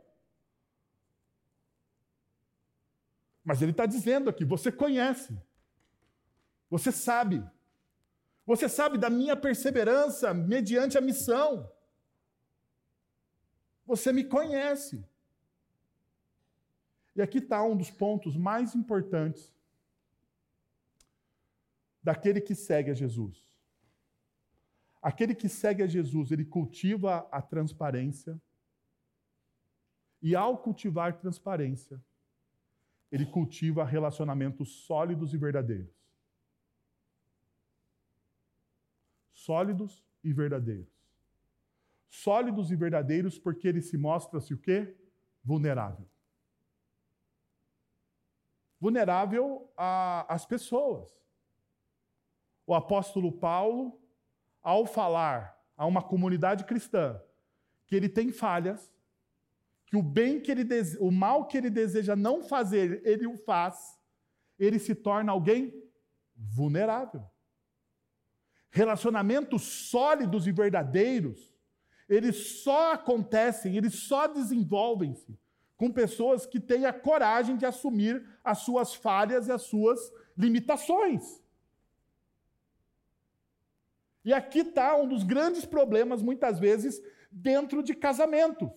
[3.43, 5.35] Mas ele está dizendo aqui: você conhece,
[6.69, 7.43] você sabe.
[8.45, 11.71] Você sabe da minha perseverança mediante a missão.
[13.85, 15.05] Você me conhece.
[17.15, 19.53] E aqui está um dos pontos mais importantes
[22.01, 23.47] daquele que segue a Jesus.
[25.01, 28.41] Aquele que segue a Jesus, ele cultiva a transparência.
[30.21, 32.01] E ao cultivar transparência,
[33.11, 36.02] ele cultiva relacionamentos sólidos e verdadeiros.
[39.45, 40.93] Sólidos e verdadeiros.
[42.07, 44.95] Sólidos e verdadeiros porque ele se mostra-se o quê?
[45.43, 46.07] Vulnerável.
[48.79, 51.13] Vulnerável às pessoas.
[52.65, 53.99] O apóstolo Paulo,
[54.61, 57.21] ao falar a uma comunidade cristã
[57.85, 58.95] que ele tem falhas,
[59.85, 60.97] que o bem que ele dese...
[60.99, 63.99] o mal que ele deseja não fazer, ele o faz,
[64.57, 65.83] ele se torna alguém
[66.33, 67.32] vulnerável.
[68.75, 71.53] Relacionamentos sólidos e verdadeiros,
[72.09, 75.37] eles só acontecem, eles só desenvolvem-se
[75.77, 79.99] com pessoas que têm a coragem de assumir as suas falhas e as suas
[80.35, 81.39] limitações.
[84.25, 86.99] E aqui está um dos grandes problemas, muitas vezes,
[87.31, 88.71] dentro de casamentos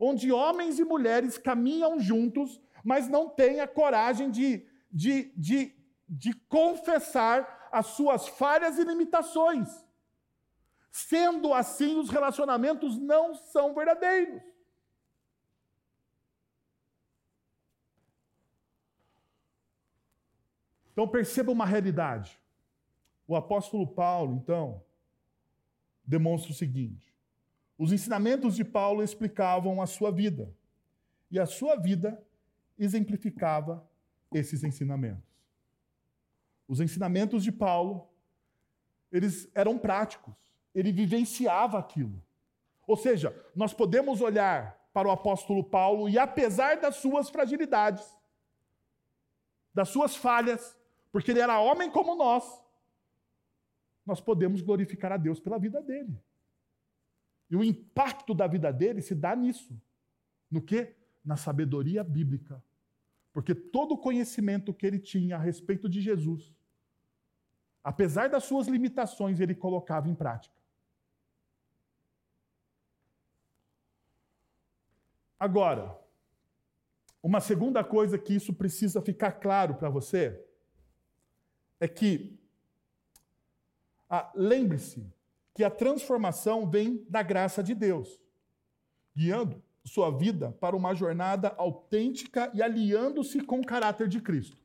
[0.00, 5.72] onde homens e mulheres caminham juntos, mas não têm a coragem de, de, de,
[6.08, 9.68] de confessar as suas falhas e limitações.
[10.90, 14.42] Sendo assim, os relacionamentos não são verdadeiros.
[20.92, 22.38] Então perceba uma realidade.
[23.26, 24.82] O apóstolo Paulo, então,
[26.04, 27.14] demonstra o seguinte:
[27.78, 30.52] os ensinamentos de Paulo explicavam a sua vida,
[31.30, 32.20] e a sua vida
[32.76, 33.88] exemplificava
[34.32, 35.29] esses ensinamentos.
[36.70, 38.08] Os ensinamentos de Paulo,
[39.10, 40.32] eles eram práticos,
[40.72, 42.22] ele vivenciava aquilo.
[42.86, 48.16] Ou seja, nós podemos olhar para o apóstolo Paulo e, apesar das suas fragilidades,
[49.74, 50.78] das suas falhas,
[51.10, 52.44] porque ele era homem como nós,
[54.06, 56.22] nós podemos glorificar a Deus pela vida dele.
[57.50, 59.76] E o impacto da vida dele se dá nisso.
[60.48, 60.94] No que?
[61.24, 62.62] Na sabedoria bíblica.
[63.32, 66.54] Porque todo o conhecimento que ele tinha a respeito de Jesus,
[67.82, 70.54] apesar das suas limitações, ele colocava em prática.
[75.38, 75.98] Agora,
[77.22, 80.44] uma segunda coisa que isso precisa ficar claro para você
[81.78, 82.38] é que,
[84.08, 85.10] ah, lembre-se,
[85.54, 88.20] que a transformação vem da graça de Deus,
[89.16, 94.58] guiando sua vida para uma jornada autêntica e aliando-se com o caráter de Cristo.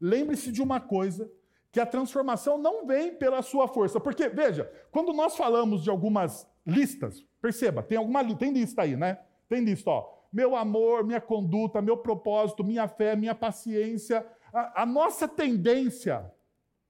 [0.00, 1.30] Lembre-se de uma coisa,
[1.70, 6.48] que a transformação não vem pela sua força, porque veja, quando nós falamos de algumas
[6.66, 9.18] listas, perceba, tem alguma tem lista aí, né?
[9.48, 14.86] Tem lista, ó, meu amor, minha conduta, meu propósito, minha fé, minha paciência, a, a
[14.86, 16.30] nossa tendência,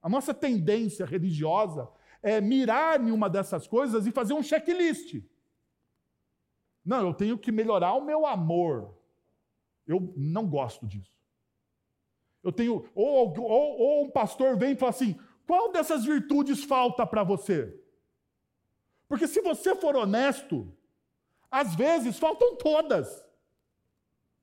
[0.00, 1.88] a nossa tendência religiosa
[2.22, 5.22] é, mirar em uma dessas coisas e fazer um checklist.
[6.84, 8.94] Não, eu tenho que melhorar o meu amor.
[9.86, 11.17] Eu não gosto disso.
[12.42, 12.88] Eu tenho.
[12.94, 17.74] Ou, ou, ou um pastor vem e fala assim: qual dessas virtudes falta para você?
[19.08, 20.70] Porque se você for honesto,
[21.50, 23.26] às vezes faltam todas.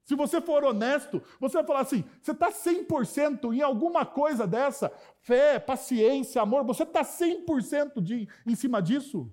[0.03, 4.91] Se você for honesto, você vai falar assim: você está 100% em alguma coisa dessa?
[5.19, 9.31] Fé, paciência, amor, você está 100% de, em cima disso?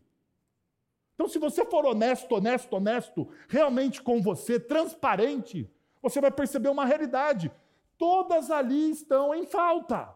[1.14, 5.70] Então, se você for honesto, honesto, honesto, realmente com você, transparente,
[6.00, 7.52] você vai perceber uma realidade.
[7.98, 10.14] Todas ali estão em falta.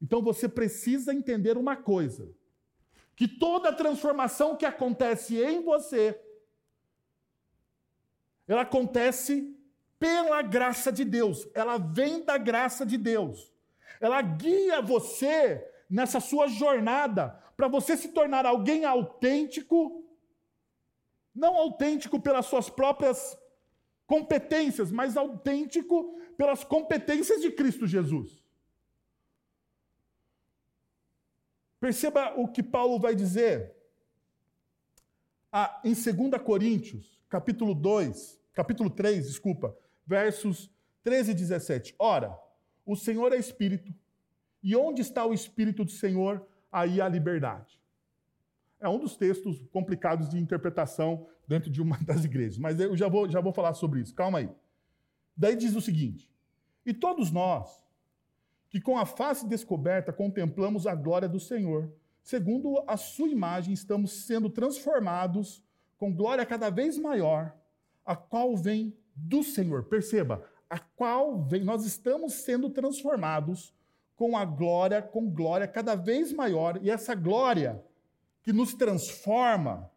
[0.00, 2.32] Então, você precisa entender uma coisa:
[3.14, 6.18] que toda transformação que acontece em você,
[8.48, 9.56] ela acontece
[9.98, 13.52] pela graça de Deus, ela vem da graça de Deus.
[14.00, 20.02] Ela guia você nessa sua jornada para você se tornar alguém autêntico,
[21.34, 23.38] não autêntico pelas suas próprias
[24.10, 28.42] competências, mas autêntico pelas competências de Cristo Jesus.
[31.78, 33.72] Perceba o que Paulo vai dizer
[35.52, 40.68] ah, em 2 Coríntios, capítulo 2, capítulo 3, desculpa, versos
[41.04, 41.94] 13 e 17.
[41.96, 42.36] Ora,
[42.84, 43.94] o Senhor é Espírito,
[44.60, 47.80] e onde está o Espírito do Senhor, aí há liberdade.
[48.80, 53.08] É um dos textos complicados de interpretação dentro de uma das igrejas, mas eu já
[53.08, 54.48] vou, já vou falar sobre isso, calma aí.
[55.36, 56.30] Daí diz o seguinte:
[56.86, 57.84] E todos nós,
[58.68, 61.92] que com a face descoberta contemplamos a glória do Senhor,
[62.22, 65.60] segundo a sua imagem estamos sendo transformados
[65.98, 67.52] com glória cada vez maior,
[68.06, 69.84] a qual vem do Senhor.
[69.84, 73.74] Perceba, a qual vem, nós estamos sendo transformados
[74.14, 77.82] com a glória, com glória cada vez maior, e essa glória
[78.42, 79.90] que nos transforma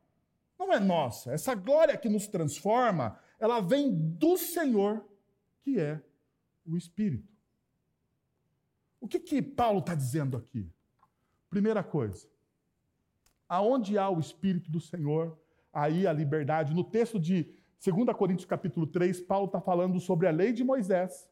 [0.67, 5.05] não é nossa, essa glória que nos transforma, ela vem do Senhor,
[5.61, 6.01] que é
[6.65, 7.31] o Espírito.
[8.99, 10.69] O que que Paulo está dizendo aqui?
[11.49, 12.27] Primeira coisa,
[13.47, 15.37] aonde há o Espírito do Senhor,
[15.71, 16.73] aí a liberdade.
[16.73, 17.53] No texto de
[17.83, 21.29] 2 Coríntios capítulo 3, Paulo está falando sobre a lei de Moisés.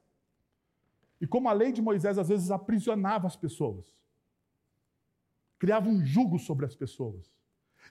[1.20, 3.96] E como a lei de Moisés às vezes aprisionava as pessoas,
[5.58, 7.32] criava um jugo sobre as pessoas.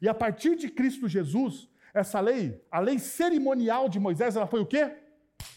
[0.00, 4.60] E a partir de Cristo Jesus, essa lei, a lei cerimonial de Moisés, ela foi
[4.60, 4.96] o quê?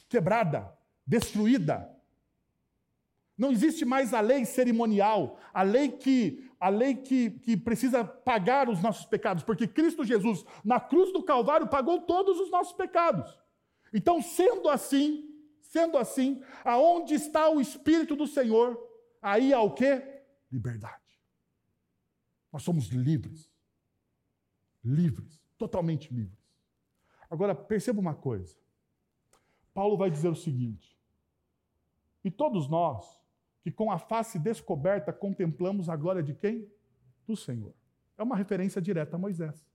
[0.10, 0.72] Quebrada,
[1.06, 1.90] destruída.
[3.38, 8.70] Não existe mais a lei cerimonial, a lei que a lei que, que precisa pagar
[8.70, 13.38] os nossos pecados, porque Cristo Jesus, na cruz do Calvário, pagou todos os nossos pecados.
[13.94, 15.30] Então, sendo assim,
[15.62, 18.80] sendo assim, aonde está o Espírito do Senhor,
[19.22, 20.02] aí há o quê?
[20.50, 21.04] Liberdade.
[22.50, 23.53] Nós somos livres.
[24.84, 26.44] Livres, totalmente livres.
[27.30, 28.58] Agora, perceba uma coisa.
[29.74, 30.98] Paulo vai dizer o seguinte:
[32.24, 33.22] e todos nós,
[33.62, 36.70] que com a face descoberta contemplamos a glória de quem?
[37.26, 37.74] Do Senhor.
[38.18, 39.66] É uma referência direta a Moisés.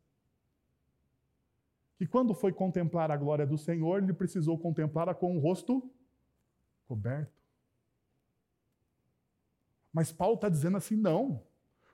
[1.97, 5.91] Que quando foi contemplar a glória do Senhor, ele precisou contemplá-la com o rosto
[6.87, 7.37] coberto.
[9.93, 11.43] Mas Paulo está dizendo assim: não.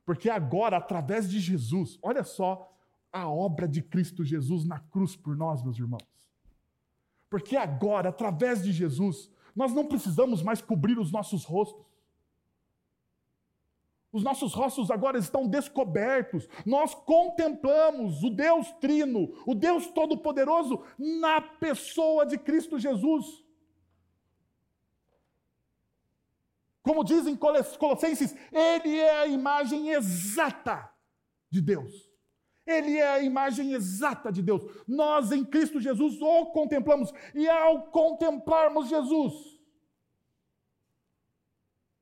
[0.04, 2.73] Porque agora, através de Jesus, olha só
[3.14, 6.02] a obra de Cristo Jesus na cruz por nós, meus irmãos.
[7.30, 11.86] Porque agora, através de Jesus, nós não precisamos mais cobrir os nossos rostos.
[14.10, 16.48] Os nossos rostos agora estão descobertos.
[16.66, 23.44] Nós contemplamos o Deus Trino, o Deus Todo-Poderoso, na pessoa de Cristo Jesus.
[26.82, 30.92] Como dizem Colossenses, Ele é a imagem exata
[31.48, 32.13] de Deus.
[32.66, 34.62] Ele é a imagem exata de Deus.
[34.88, 37.12] Nós em Cristo Jesus o contemplamos.
[37.34, 39.60] E ao contemplarmos Jesus,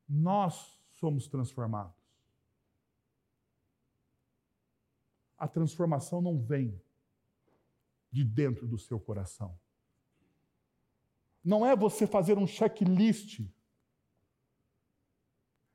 [0.09, 2.01] nós somos transformados.
[5.37, 6.81] A transformação não vem
[8.13, 9.59] de dentro do seu coração.
[11.43, 13.41] Não é você fazer um checklist.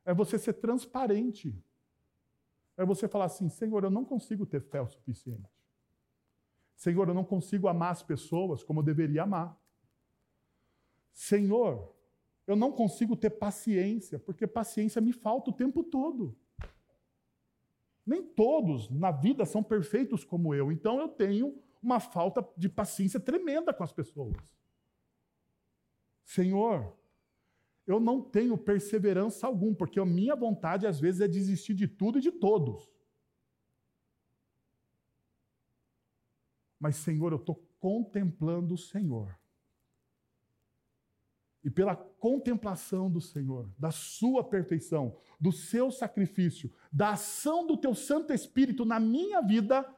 [0.05, 1.61] É você ser transparente
[2.77, 5.51] é você falar assim: Senhor, eu não consigo ter fé o suficiente.
[6.75, 9.59] Senhor, eu não consigo amar as pessoas como eu deveria amar.
[11.11, 11.95] Senhor,
[12.45, 16.37] eu não consigo ter paciência, porque paciência me falta o tempo todo.
[18.05, 23.19] Nem todos na vida são perfeitos como eu, então eu tenho uma falta de paciência
[23.19, 24.37] tremenda com as pessoas.
[26.23, 26.96] Senhor,
[27.87, 32.17] eu não tenho perseverança alguma, porque a minha vontade às vezes é desistir de tudo
[32.17, 32.91] e de todos.
[36.77, 39.39] Mas, Senhor, eu estou contemplando o Senhor.
[41.63, 47.95] E pela contemplação do Senhor, da Sua perfeição, do seu sacrifício, da ação do Teu
[47.95, 49.89] Santo Espírito na minha vida,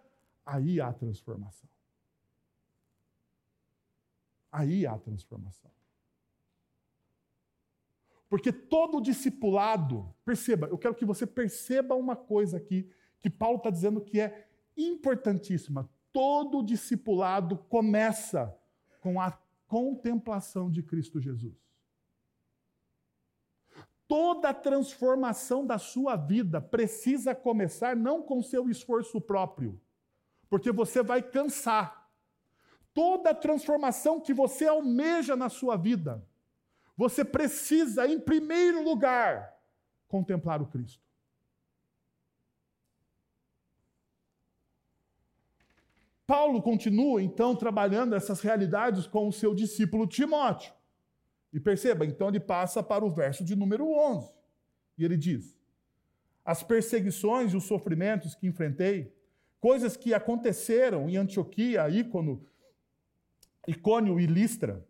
[0.45, 1.69] aí há transformação.
[4.51, 5.78] Aí há transformação.
[8.29, 12.87] Porque todo discipulado, perceba, eu quero que você perceba uma coisa aqui,
[13.19, 15.89] que Paulo está dizendo que é importantíssima.
[16.13, 18.55] Todo discipulado começa
[19.01, 19.31] com a
[19.67, 21.57] contemplação de Cristo Jesus.
[24.07, 29.79] Toda transformação da sua vida precisa começar não com seu esforço próprio,
[30.49, 32.09] porque você vai cansar.
[32.93, 36.27] Toda transformação que você almeja na sua vida
[36.99, 39.57] você precisa, em primeiro lugar,
[40.05, 41.01] contemplar o Cristo.
[46.27, 50.73] Paulo continua então trabalhando essas realidades com o seu discípulo Timóteo.
[51.53, 54.33] E perceba, então ele passa para o verso de número 11.
[54.97, 55.57] E ele diz:
[56.43, 59.15] As perseguições e os sofrimentos que enfrentei,
[59.61, 62.45] coisas que aconteceram em Antioquia, Ícono,
[63.65, 64.85] Icônio e Listra,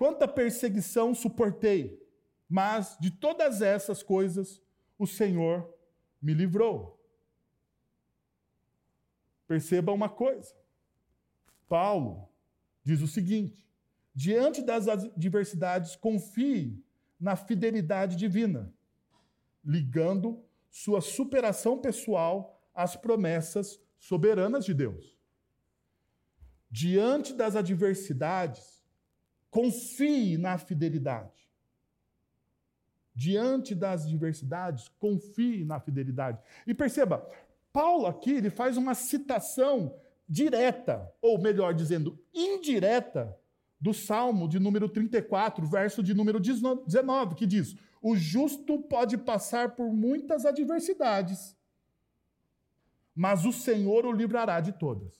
[0.00, 2.02] Quanta perseguição suportei,
[2.48, 4.58] mas de todas essas coisas
[4.98, 5.70] o Senhor
[6.22, 6.98] me livrou.
[9.46, 10.54] Perceba uma coisa.
[11.68, 12.30] Paulo
[12.82, 13.68] diz o seguinte:
[14.14, 16.82] diante das adversidades, confie
[17.20, 18.72] na fidelidade divina,
[19.62, 25.20] ligando sua superação pessoal às promessas soberanas de Deus.
[26.70, 28.79] diante das adversidades,
[29.50, 31.48] confie na fidelidade.
[33.14, 36.38] Diante das adversidades, confie na fidelidade.
[36.66, 37.28] E perceba,
[37.72, 39.94] Paulo aqui ele faz uma citação
[40.28, 43.36] direta, ou melhor dizendo, indireta,
[43.80, 49.74] do Salmo de número 34, verso de número 19, que diz: O justo pode passar
[49.74, 51.56] por muitas adversidades,
[53.14, 55.18] mas o Senhor o livrará de todas.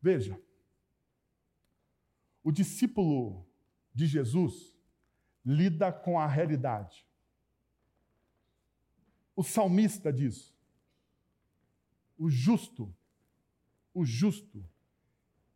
[0.00, 0.40] Veja,
[2.46, 3.44] o discípulo
[3.92, 4.72] de Jesus
[5.44, 7.04] lida com a realidade.
[9.34, 10.54] O salmista diz:
[12.16, 12.94] o justo,
[13.92, 14.64] o justo,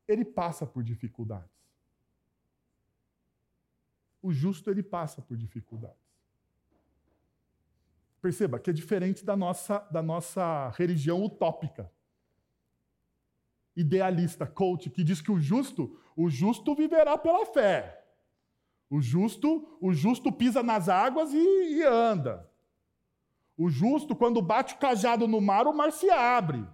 [0.08, 1.56] ele passa por dificuldades.
[4.20, 6.10] O justo, ele passa por dificuldades.
[8.20, 11.88] Perceba que é diferente da nossa, da nossa religião utópica,
[13.76, 18.04] idealista, coach, que diz que o justo, o justo viverá pela fé.
[18.90, 22.46] O justo, o justo pisa nas águas e, e anda.
[23.56, 26.66] O justo, quando bate o cajado no mar, o mar se abre.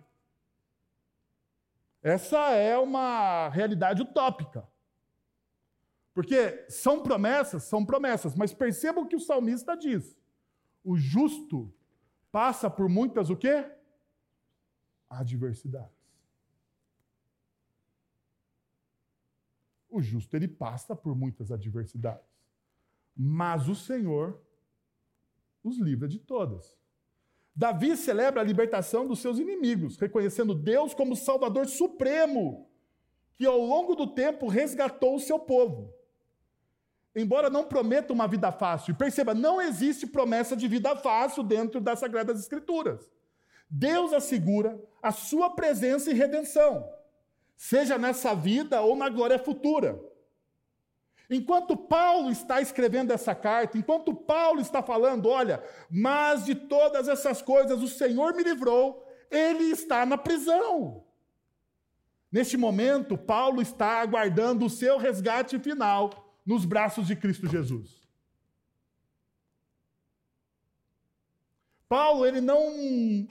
[2.02, 4.66] Essa é uma realidade utópica.
[6.12, 10.18] Porque são promessas, são promessas, mas percebam o que o salmista diz.
[10.82, 11.72] O justo
[12.32, 13.70] passa por muitas o quê?
[15.08, 15.95] Adversidades.
[19.96, 22.28] O justo ele passa por muitas adversidades.
[23.16, 24.38] Mas o Senhor
[25.64, 26.76] os livra de todas.
[27.54, 32.68] Davi celebra a libertação dos seus inimigos, reconhecendo Deus como Salvador supremo,
[33.36, 35.90] que ao longo do tempo resgatou o seu povo.
[37.14, 42.00] Embora não prometa uma vida fácil, perceba, não existe promessa de vida fácil dentro das
[42.00, 43.10] Sagradas Escrituras.
[43.70, 46.86] Deus assegura a sua presença e redenção,
[47.56, 49.98] seja nessa vida ou na glória futura.
[51.28, 57.42] Enquanto Paulo está escrevendo essa carta, enquanto Paulo está falando, olha, mas de todas essas
[57.42, 61.04] coisas o Senhor me livrou, ele está na prisão.
[62.30, 68.06] Neste momento, Paulo está aguardando o seu resgate final nos braços de Cristo Jesus.
[71.88, 72.72] Paulo, ele não,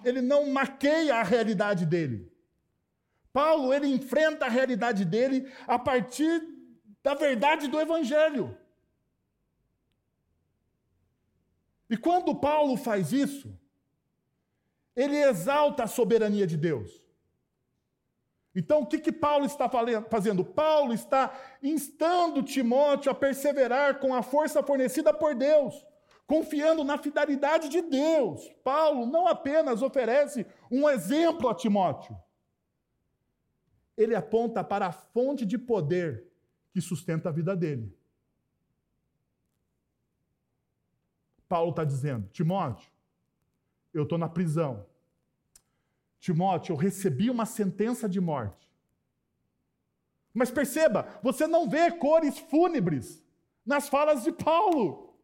[0.03, 2.34] ele não maqueia a realidade dele.
[3.35, 6.41] Paulo, ele enfrenta a realidade dele a partir
[7.03, 8.57] da verdade do Evangelho.
[11.89, 13.53] E quando Paulo faz isso,
[14.95, 16.89] ele exalta a soberania de Deus.
[18.55, 19.69] Então, o que, que Paulo está
[20.09, 20.45] fazendo?
[20.45, 25.85] Paulo está instando Timóteo a perseverar com a força fornecida por Deus,
[26.25, 28.49] confiando na fidelidade de Deus.
[28.63, 32.17] Paulo não apenas oferece um exemplo a Timóteo,
[33.97, 36.25] ele aponta para a fonte de poder
[36.71, 37.95] que sustenta a vida dele.
[41.47, 42.91] Paulo está dizendo: Timóteo,
[43.93, 44.85] eu estou na prisão.
[46.19, 48.69] Timóteo, eu recebi uma sentença de morte.
[50.33, 53.23] Mas perceba, você não vê cores fúnebres
[53.65, 55.15] nas falas de Paulo.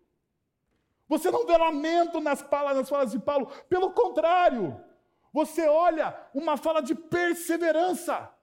[1.09, 3.47] Você não vê lamento nas falas, nas falas de Paulo.
[3.67, 4.81] Pelo contrário,
[5.33, 8.33] você olha uma fala de perseverança.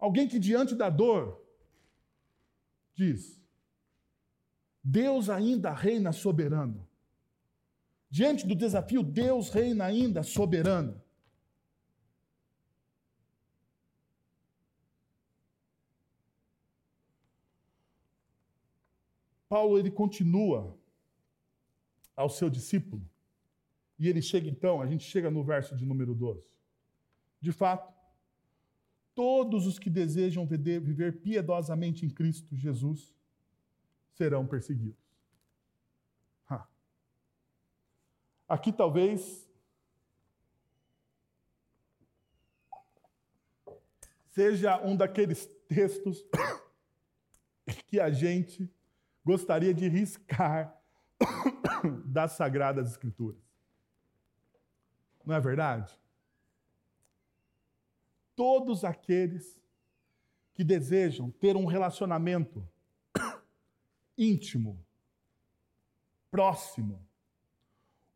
[0.00, 1.44] Alguém que diante da dor
[2.94, 3.38] diz:
[4.82, 6.88] Deus ainda reina soberano.
[8.08, 11.00] Diante do desafio, Deus reina ainda soberano.
[19.48, 20.78] Paulo ele continua
[22.16, 23.04] ao seu discípulo
[23.98, 26.48] e ele chega então, a gente chega no verso de número 12.
[27.40, 27.92] De fato,
[29.20, 33.14] todos os que desejam viver piedosamente em Cristo Jesus
[34.14, 34.98] serão perseguidos.
[38.48, 39.46] Aqui talvez
[44.30, 46.24] seja um daqueles textos
[47.88, 48.72] que a gente
[49.22, 50.74] gostaria de riscar
[52.06, 53.42] das Sagradas Escrituras.
[55.26, 55.99] Não é verdade?
[58.40, 59.60] Todos aqueles
[60.54, 62.66] que desejam ter um relacionamento
[64.16, 64.82] íntimo,
[66.30, 67.06] próximo,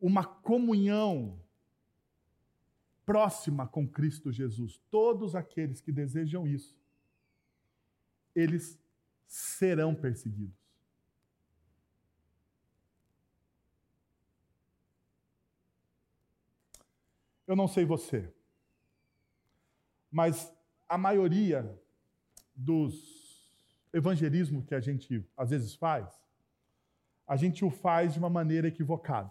[0.01, 1.39] uma comunhão
[3.05, 4.81] próxima com Cristo Jesus.
[4.89, 6.75] Todos aqueles que desejam isso,
[8.33, 8.79] eles
[9.27, 10.57] serão perseguidos.
[17.45, 18.33] Eu não sei você,
[20.15, 20.49] mas
[20.87, 21.77] a maioria
[22.55, 23.51] dos
[23.91, 26.07] evangelismos que a gente às vezes faz,
[27.27, 29.29] a gente o faz de uma maneira equivocada.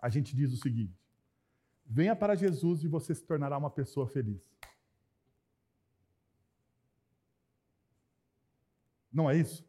[0.00, 0.98] A gente diz o seguinte:
[1.86, 4.42] venha para Jesus e você se tornará uma pessoa feliz.
[9.12, 9.64] Não é isso?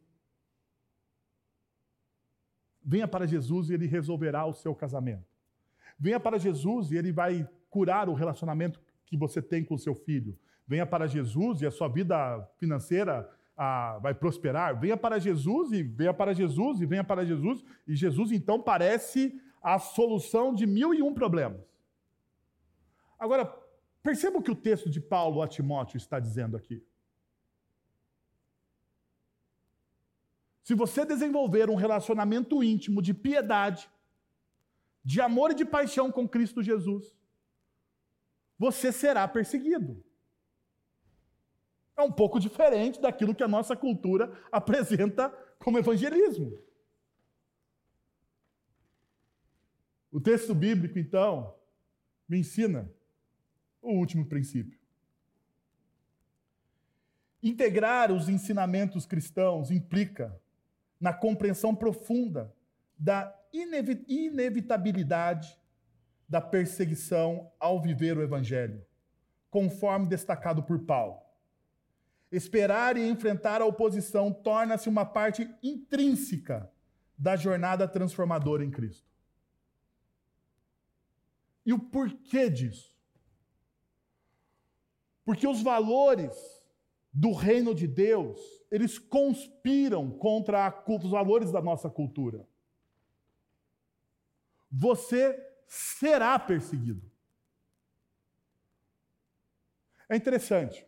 [2.83, 5.29] Venha para Jesus e ele resolverá o seu casamento.
[5.99, 9.95] Venha para Jesus e ele vai curar o relacionamento que você tem com o seu
[9.95, 10.37] filho.
[10.67, 14.79] Venha para Jesus e a sua vida financeira ah, vai prosperar.
[14.79, 17.63] Venha para Jesus e venha para Jesus e venha para Jesus.
[17.87, 21.61] E Jesus então parece a solução de mil e um problemas.
[23.17, 23.45] Agora,
[24.03, 26.83] perceba o que o texto de Paulo a Timóteo está dizendo aqui.
[30.63, 33.87] Se você desenvolver um relacionamento íntimo de piedade,
[35.03, 37.15] de amor e de paixão com Cristo Jesus,
[38.57, 40.03] você será perseguido.
[41.97, 45.29] É um pouco diferente daquilo que a nossa cultura apresenta
[45.59, 46.61] como evangelismo.
[50.11, 51.55] O texto bíblico, então,
[52.27, 52.91] me ensina
[53.81, 54.77] o último princípio.
[57.41, 60.37] Integrar os ensinamentos cristãos implica
[60.99, 62.53] na compreensão profunda
[62.97, 65.57] da inevitabilidade
[66.27, 68.85] da perseguição ao viver o Evangelho,
[69.49, 71.19] conforme destacado por Paulo.
[72.31, 76.71] Esperar e enfrentar a oposição torna-se uma parte intrínseca
[77.17, 79.07] da jornada transformadora em Cristo.
[81.65, 82.95] E o porquê disso?
[85.23, 86.35] Porque os valores
[87.11, 92.45] do reino de Deus, eles conspiram contra os valores da nossa cultura.
[94.69, 95.33] Você
[95.65, 97.09] será perseguido.
[100.07, 100.85] É interessante.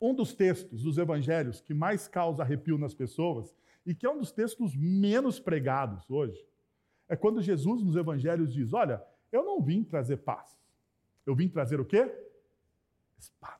[0.00, 3.54] Um dos textos dos evangelhos que mais causa arrepio nas pessoas
[3.84, 6.46] e que é um dos textos menos pregados hoje
[7.08, 10.56] é quando Jesus nos evangelhos diz: Olha, eu não vim trazer paz.
[11.26, 12.14] Eu vim trazer o quê?
[13.18, 13.58] Espada.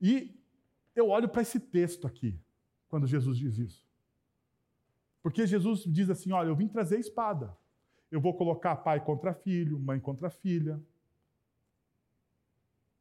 [0.00, 0.38] E
[0.94, 2.40] eu olho para esse texto aqui,
[2.88, 3.89] quando Jesus diz isso.
[5.22, 7.56] Porque Jesus diz assim: olha, eu vim trazer espada.
[8.10, 10.80] Eu vou colocar pai contra filho, mãe contra filha.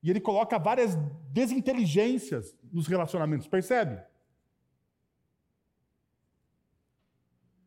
[0.01, 0.95] E ele coloca várias
[1.31, 4.01] desinteligências nos relacionamentos, percebe?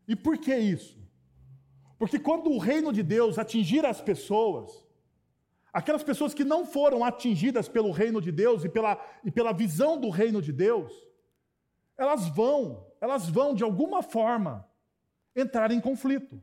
[0.09, 1.01] E por que isso?
[1.99, 4.87] Porque quando o reino de Deus atingir as pessoas,
[5.73, 9.99] Aquelas pessoas que não foram atingidas pelo reino de Deus e pela, e pela visão
[9.99, 10.93] do reino de Deus,
[11.97, 14.67] elas vão, elas vão de alguma forma
[15.37, 16.41] entrar em conflito.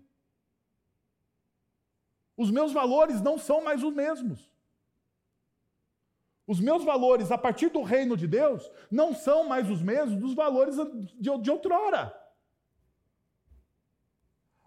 [2.37, 4.47] Os meus valores não são mais os mesmos.
[6.45, 10.33] Os meus valores, a partir do reino de Deus, não são mais os mesmos dos
[10.33, 10.75] valores
[11.19, 12.15] de, outrora.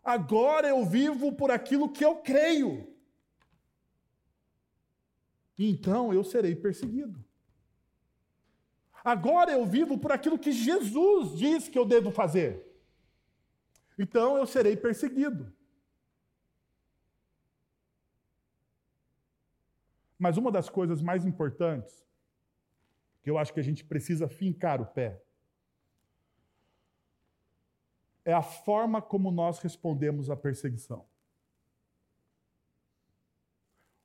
[0.02, 2.92] Agora eu vivo por aquilo que eu creio
[5.58, 7.22] então eu serei perseguido.
[9.04, 12.64] Agora eu vivo por aquilo que Jesus diz que eu devo fazer.
[13.98, 15.52] Então eu serei perseguido.
[20.16, 22.06] Mas uma das coisas mais importantes,
[23.24, 25.20] que eu acho que a gente precisa fincar o pé,
[28.24, 31.04] é a forma como nós respondemos à perseguição.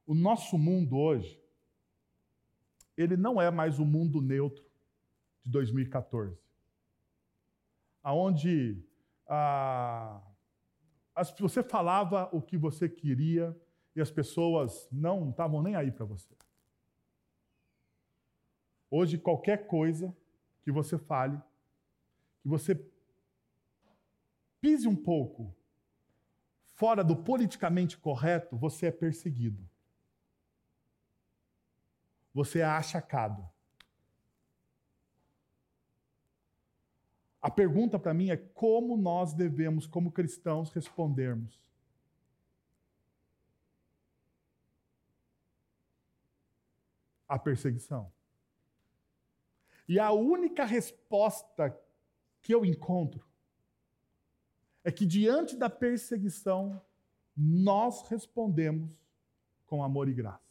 [0.08, 1.40] O nosso mundo hoje,
[2.98, 4.67] ele não é mais o mundo neutro
[5.48, 6.38] de 2014,
[8.04, 8.84] aonde
[9.26, 10.22] ah,
[11.40, 13.58] você falava o que você queria
[13.96, 16.36] e as pessoas não estavam nem aí para você.
[18.92, 20.14] Hoje, qualquer coisa
[20.62, 21.42] que você fale,
[22.42, 22.76] que você
[24.60, 25.56] pise um pouco
[26.76, 29.66] fora do politicamente correto, você é perseguido
[32.38, 33.50] você é achacado.
[37.42, 41.62] A pergunta para mim é como nós devemos, como cristãos, respondermos.
[47.28, 48.12] A perseguição.
[49.88, 51.78] E a única resposta
[52.42, 53.26] que eu encontro
[54.84, 56.82] é que diante da perseguição,
[57.36, 58.98] nós respondemos
[59.66, 60.48] com amor e graça.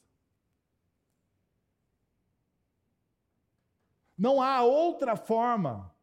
[4.16, 5.95] Não há outra forma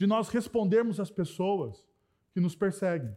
[0.00, 1.84] de nós respondermos às pessoas
[2.32, 3.14] que nos perseguem.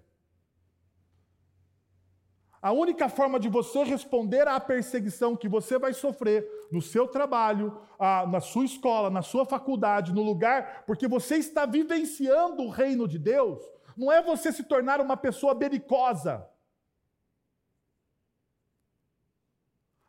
[2.62, 7.82] A única forma de você responder à perseguição que você vai sofrer no seu trabalho,
[8.30, 13.18] na sua escola, na sua faculdade, no lugar, porque você está vivenciando o reino de
[13.18, 13.64] Deus,
[13.96, 16.46] não é você se tornar uma pessoa belicosa.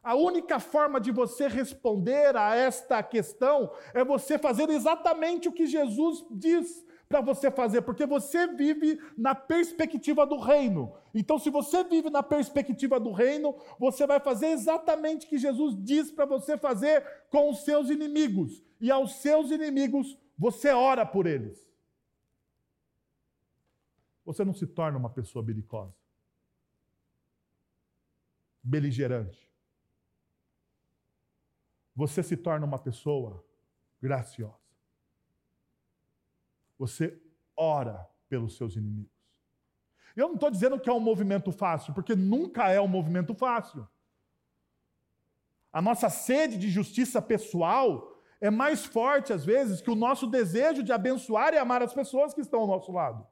[0.05, 5.67] A única forma de você responder a esta questão é você fazer exatamente o que
[5.67, 10.95] Jesus diz para você fazer, porque você vive na perspectiva do reino.
[11.15, 15.75] Então, se você vive na perspectiva do reino, você vai fazer exatamente o que Jesus
[15.83, 18.63] diz para você fazer com os seus inimigos.
[18.79, 21.67] E aos seus inimigos, você ora por eles.
[24.27, 25.95] Você não se torna uma pessoa belicosa,
[28.63, 29.44] beligerante.
[31.95, 33.45] Você se torna uma pessoa
[34.01, 34.59] graciosa.
[36.79, 37.21] Você
[37.57, 39.13] ora pelos seus inimigos.
[40.17, 43.89] Eu não estou dizendo que é um movimento fácil, porque nunca é um movimento fácil.
[45.73, 50.83] A nossa sede de justiça pessoal é mais forte, às vezes, que o nosso desejo
[50.83, 53.27] de abençoar e amar as pessoas que estão ao nosso lado.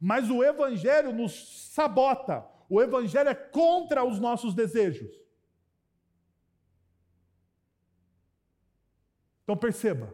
[0.00, 5.23] Mas o Evangelho nos sabota, o Evangelho é contra os nossos desejos.
[9.44, 10.12] Então perceba,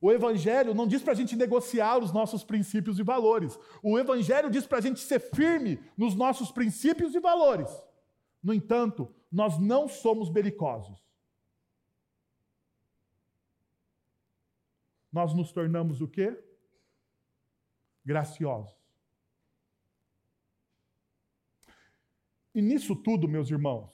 [0.00, 3.58] o Evangelho não diz para a gente negociar os nossos princípios e valores.
[3.82, 7.70] O Evangelho diz para a gente ser firme nos nossos princípios e valores.
[8.42, 11.02] No entanto, nós não somos belicosos.
[15.10, 16.36] Nós nos tornamos o quê?
[18.04, 18.76] Graciosos.
[22.52, 23.93] E nisso tudo, meus irmãos,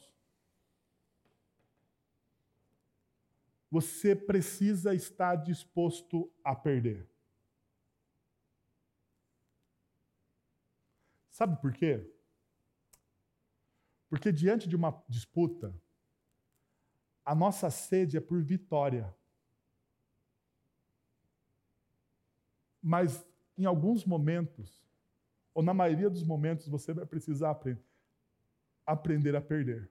[3.70, 7.08] você precisa estar disposto a perder.
[11.30, 12.04] Sabe por quê?
[14.08, 15.72] Porque diante de uma disputa,
[17.24, 19.14] a nossa sede é por vitória.
[22.82, 23.24] Mas
[23.56, 24.84] em alguns momentos,
[25.54, 27.56] ou na maioria dos momentos, você vai precisar
[28.84, 29.88] aprender, a perder.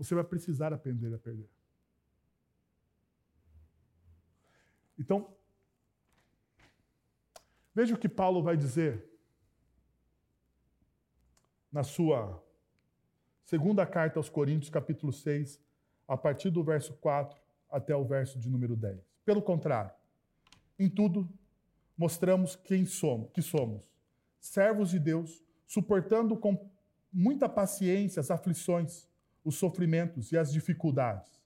[0.00, 1.46] Você vai precisar aprender a perder.
[4.98, 5.36] Então,
[7.74, 9.06] veja o que Paulo vai dizer
[11.70, 12.42] na sua
[13.44, 15.60] segunda carta aos Coríntios, capítulo 6,
[16.08, 17.38] a partir do verso 4
[17.68, 18.98] até o verso de número 10.
[19.22, 19.92] Pelo contrário,
[20.78, 21.28] em tudo
[21.94, 23.82] mostramos quem somos, que somos,
[24.38, 26.70] servos de Deus, suportando com
[27.12, 29.09] muita paciência as aflições,
[29.44, 31.40] os sofrimentos e as dificuldades.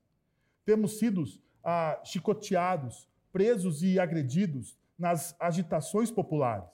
[0.64, 1.24] Temos sido
[1.62, 6.70] ah, chicoteados, presos e agredidos nas agitações populares.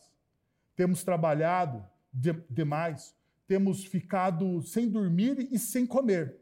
[0.76, 3.14] Temos trabalhado de, demais,
[3.46, 6.38] temos ficado sem dormir e sem comer.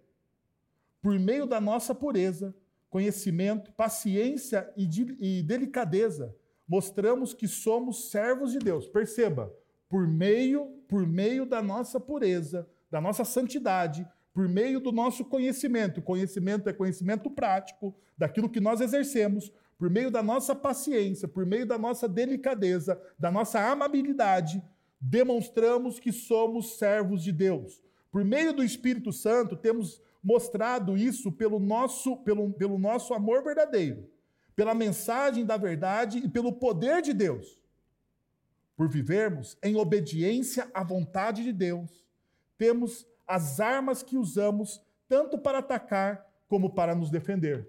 [1.00, 2.54] Por meio da nossa pureza,
[2.90, 6.34] conhecimento, paciência e, de, e delicadeza,
[6.66, 8.86] mostramos que somos servos de Deus.
[8.86, 9.52] Perceba,
[9.88, 14.06] por meio, por meio da nossa pureza, da nossa santidade,
[14.38, 16.00] por meio do nosso conhecimento.
[16.00, 21.66] Conhecimento é conhecimento prático daquilo que nós exercemos, por meio da nossa paciência, por meio
[21.66, 24.62] da nossa delicadeza, da nossa amabilidade,
[25.00, 27.82] demonstramos que somos servos de Deus.
[28.12, 34.08] Por meio do Espírito Santo, temos mostrado isso pelo nosso, pelo, pelo nosso amor verdadeiro,
[34.54, 37.60] pela mensagem da verdade e pelo poder de Deus.
[38.76, 42.06] Por vivermos em obediência à vontade de Deus,
[42.56, 47.68] temos as armas que usamos tanto para atacar como para nos defender.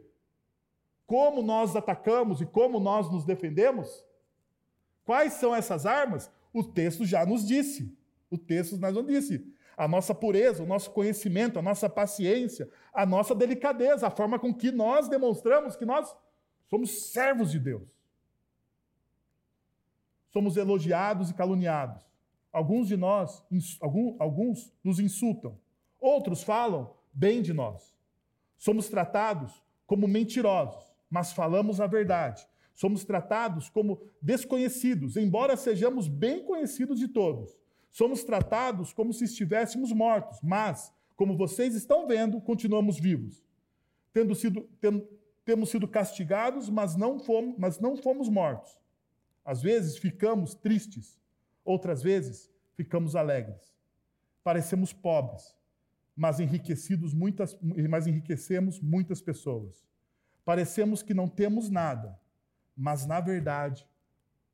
[1.05, 4.05] Como nós atacamos e como nós nos defendemos?
[5.03, 6.31] Quais são essas armas?
[6.53, 7.95] O texto já nos disse.
[8.31, 9.53] O texto já nos disse.
[9.75, 14.53] A nossa pureza, o nosso conhecimento, a nossa paciência, a nossa delicadeza, a forma com
[14.53, 16.15] que nós demonstramos que nós
[16.69, 17.89] somos servos de Deus.
[20.31, 22.08] Somos elogiados e caluniados.
[22.51, 23.43] Alguns de nós,
[24.19, 25.57] alguns nos insultam,
[25.99, 27.95] outros falam bem de nós.
[28.57, 32.47] Somos tratados como mentirosos, mas falamos a verdade.
[32.73, 37.59] Somos tratados como desconhecidos, embora sejamos bem conhecidos de todos.
[37.91, 43.43] Somos tratados como se estivéssemos mortos, mas, como vocês estão vendo, continuamos vivos.
[44.13, 45.05] Tendo sido, tem,
[45.43, 48.79] temos sido castigados, mas não, fomos, mas não fomos mortos.
[49.43, 51.19] Às vezes ficamos tristes,
[51.69, 53.75] Outras vezes, ficamos alegres.
[54.43, 55.55] Parecemos pobres,
[56.15, 57.57] mas enriquecidos muitas,
[57.89, 59.85] mas enriquecemos muitas pessoas.
[60.43, 62.19] Parecemos que não temos nada,
[62.75, 63.87] mas na verdade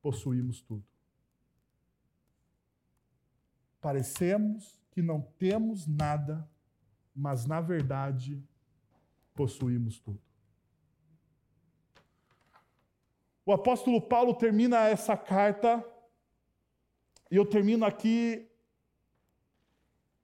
[0.02, 0.86] possuímos tudo.
[3.86, 6.50] parecemos que não temos nada,
[7.16, 8.44] mas na verdade
[9.36, 10.20] possuímos tudo.
[13.46, 15.86] O apóstolo Paulo termina essa carta,
[17.32, 18.48] e eu termino aqui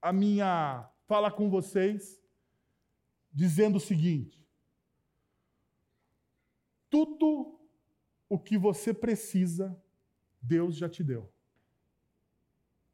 [0.02, 2.22] a minha fala com vocês,
[3.32, 4.46] dizendo o seguinte:
[6.90, 7.60] tudo
[8.30, 9.78] o que você precisa,
[10.42, 11.32] Deus já te deu.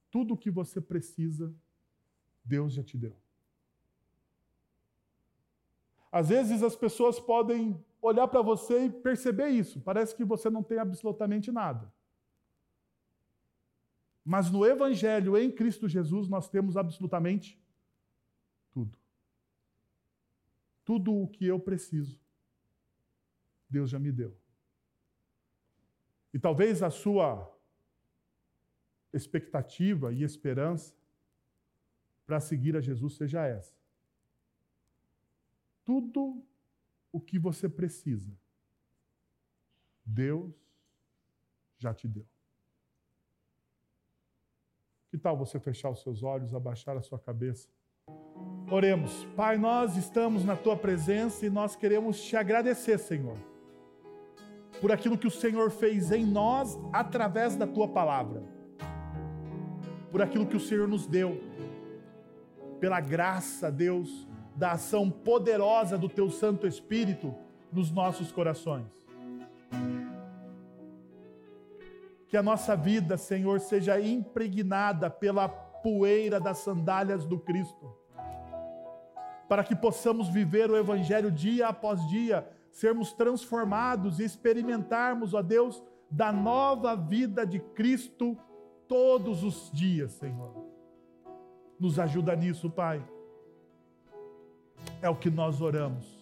[0.09, 1.53] Tudo o que você precisa,
[2.43, 3.15] Deus já te deu.
[6.11, 9.79] Às vezes as pessoas podem olhar para você e perceber isso.
[9.81, 11.93] Parece que você não tem absolutamente nada.
[14.29, 17.57] Mas no Evangelho, em Cristo Jesus, nós temos absolutamente
[18.73, 18.99] tudo.
[20.83, 22.19] Tudo o que eu preciso,
[23.69, 24.37] Deus já me deu.
[26.33, 27.49] E talvez a sua
[29.13, 30.93] expectativa e esperança
[32.25, 33.73] para seguir a Jesus seja essa.
[35.85, 36.45] Tudo
[37.13, 38.37] o que você precisa,
[40.05, 40.53] Deus
[41.77, 42.27] já te deu.
[45.17, 47.67] Que tal você fechar os seus olhos, abaixar a sua cabeça?
[48.69, 49.25] Oremos.
[49.35, 53.35] Pai, nós estamos na tua presença e nós queremos te agradecer, Senhor,
[54.79, 58.43] por aquilo que o Senhor fez em nós através da tua palavra,
[60.11, 61.41] por aquilo que o Senhor nos deu,
[62.79, 67.33] pela graça, Deus, da ação poderosa do teu Santo Espírito
[67.73, 68.85] nos nossos corações.
[72.27, 77.95] Que a nossa vida, Senhor, seja impregnada pela poeira das sandálias do Cristo,
[79.47, 85.81] para que possamos viver o Evangelho dia após dia, sermos transformados e experimentarmos, ó Deus,
[86.11, 88.37] da nova vida de Cristo
[88.87, 90.65] todos os dias, Senhor.
[91.79, 93.05] Nos ajuda nisso, Pai.
[95.01, 96.17] É o que nós oramos.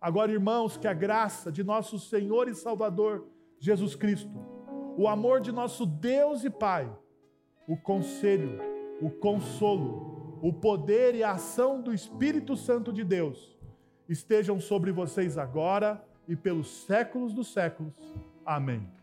[0.00, 3.26] Agora, irmãos, que a graça de nosso Senhor e Salvador
[3.58, 4.30] Jesus Cristo,
[5.00, 6.86] o amor de nosso Deus e Pai,
[7.66, 8.60] o conselho,
[9.00, 13.58] o consolo, o poder e a ação do Espírito Santo de Deus
[14.06, 17.94] estejam sobre vocês agora e pelos séculos dos séculos.
[18.44, 18.99] Amém.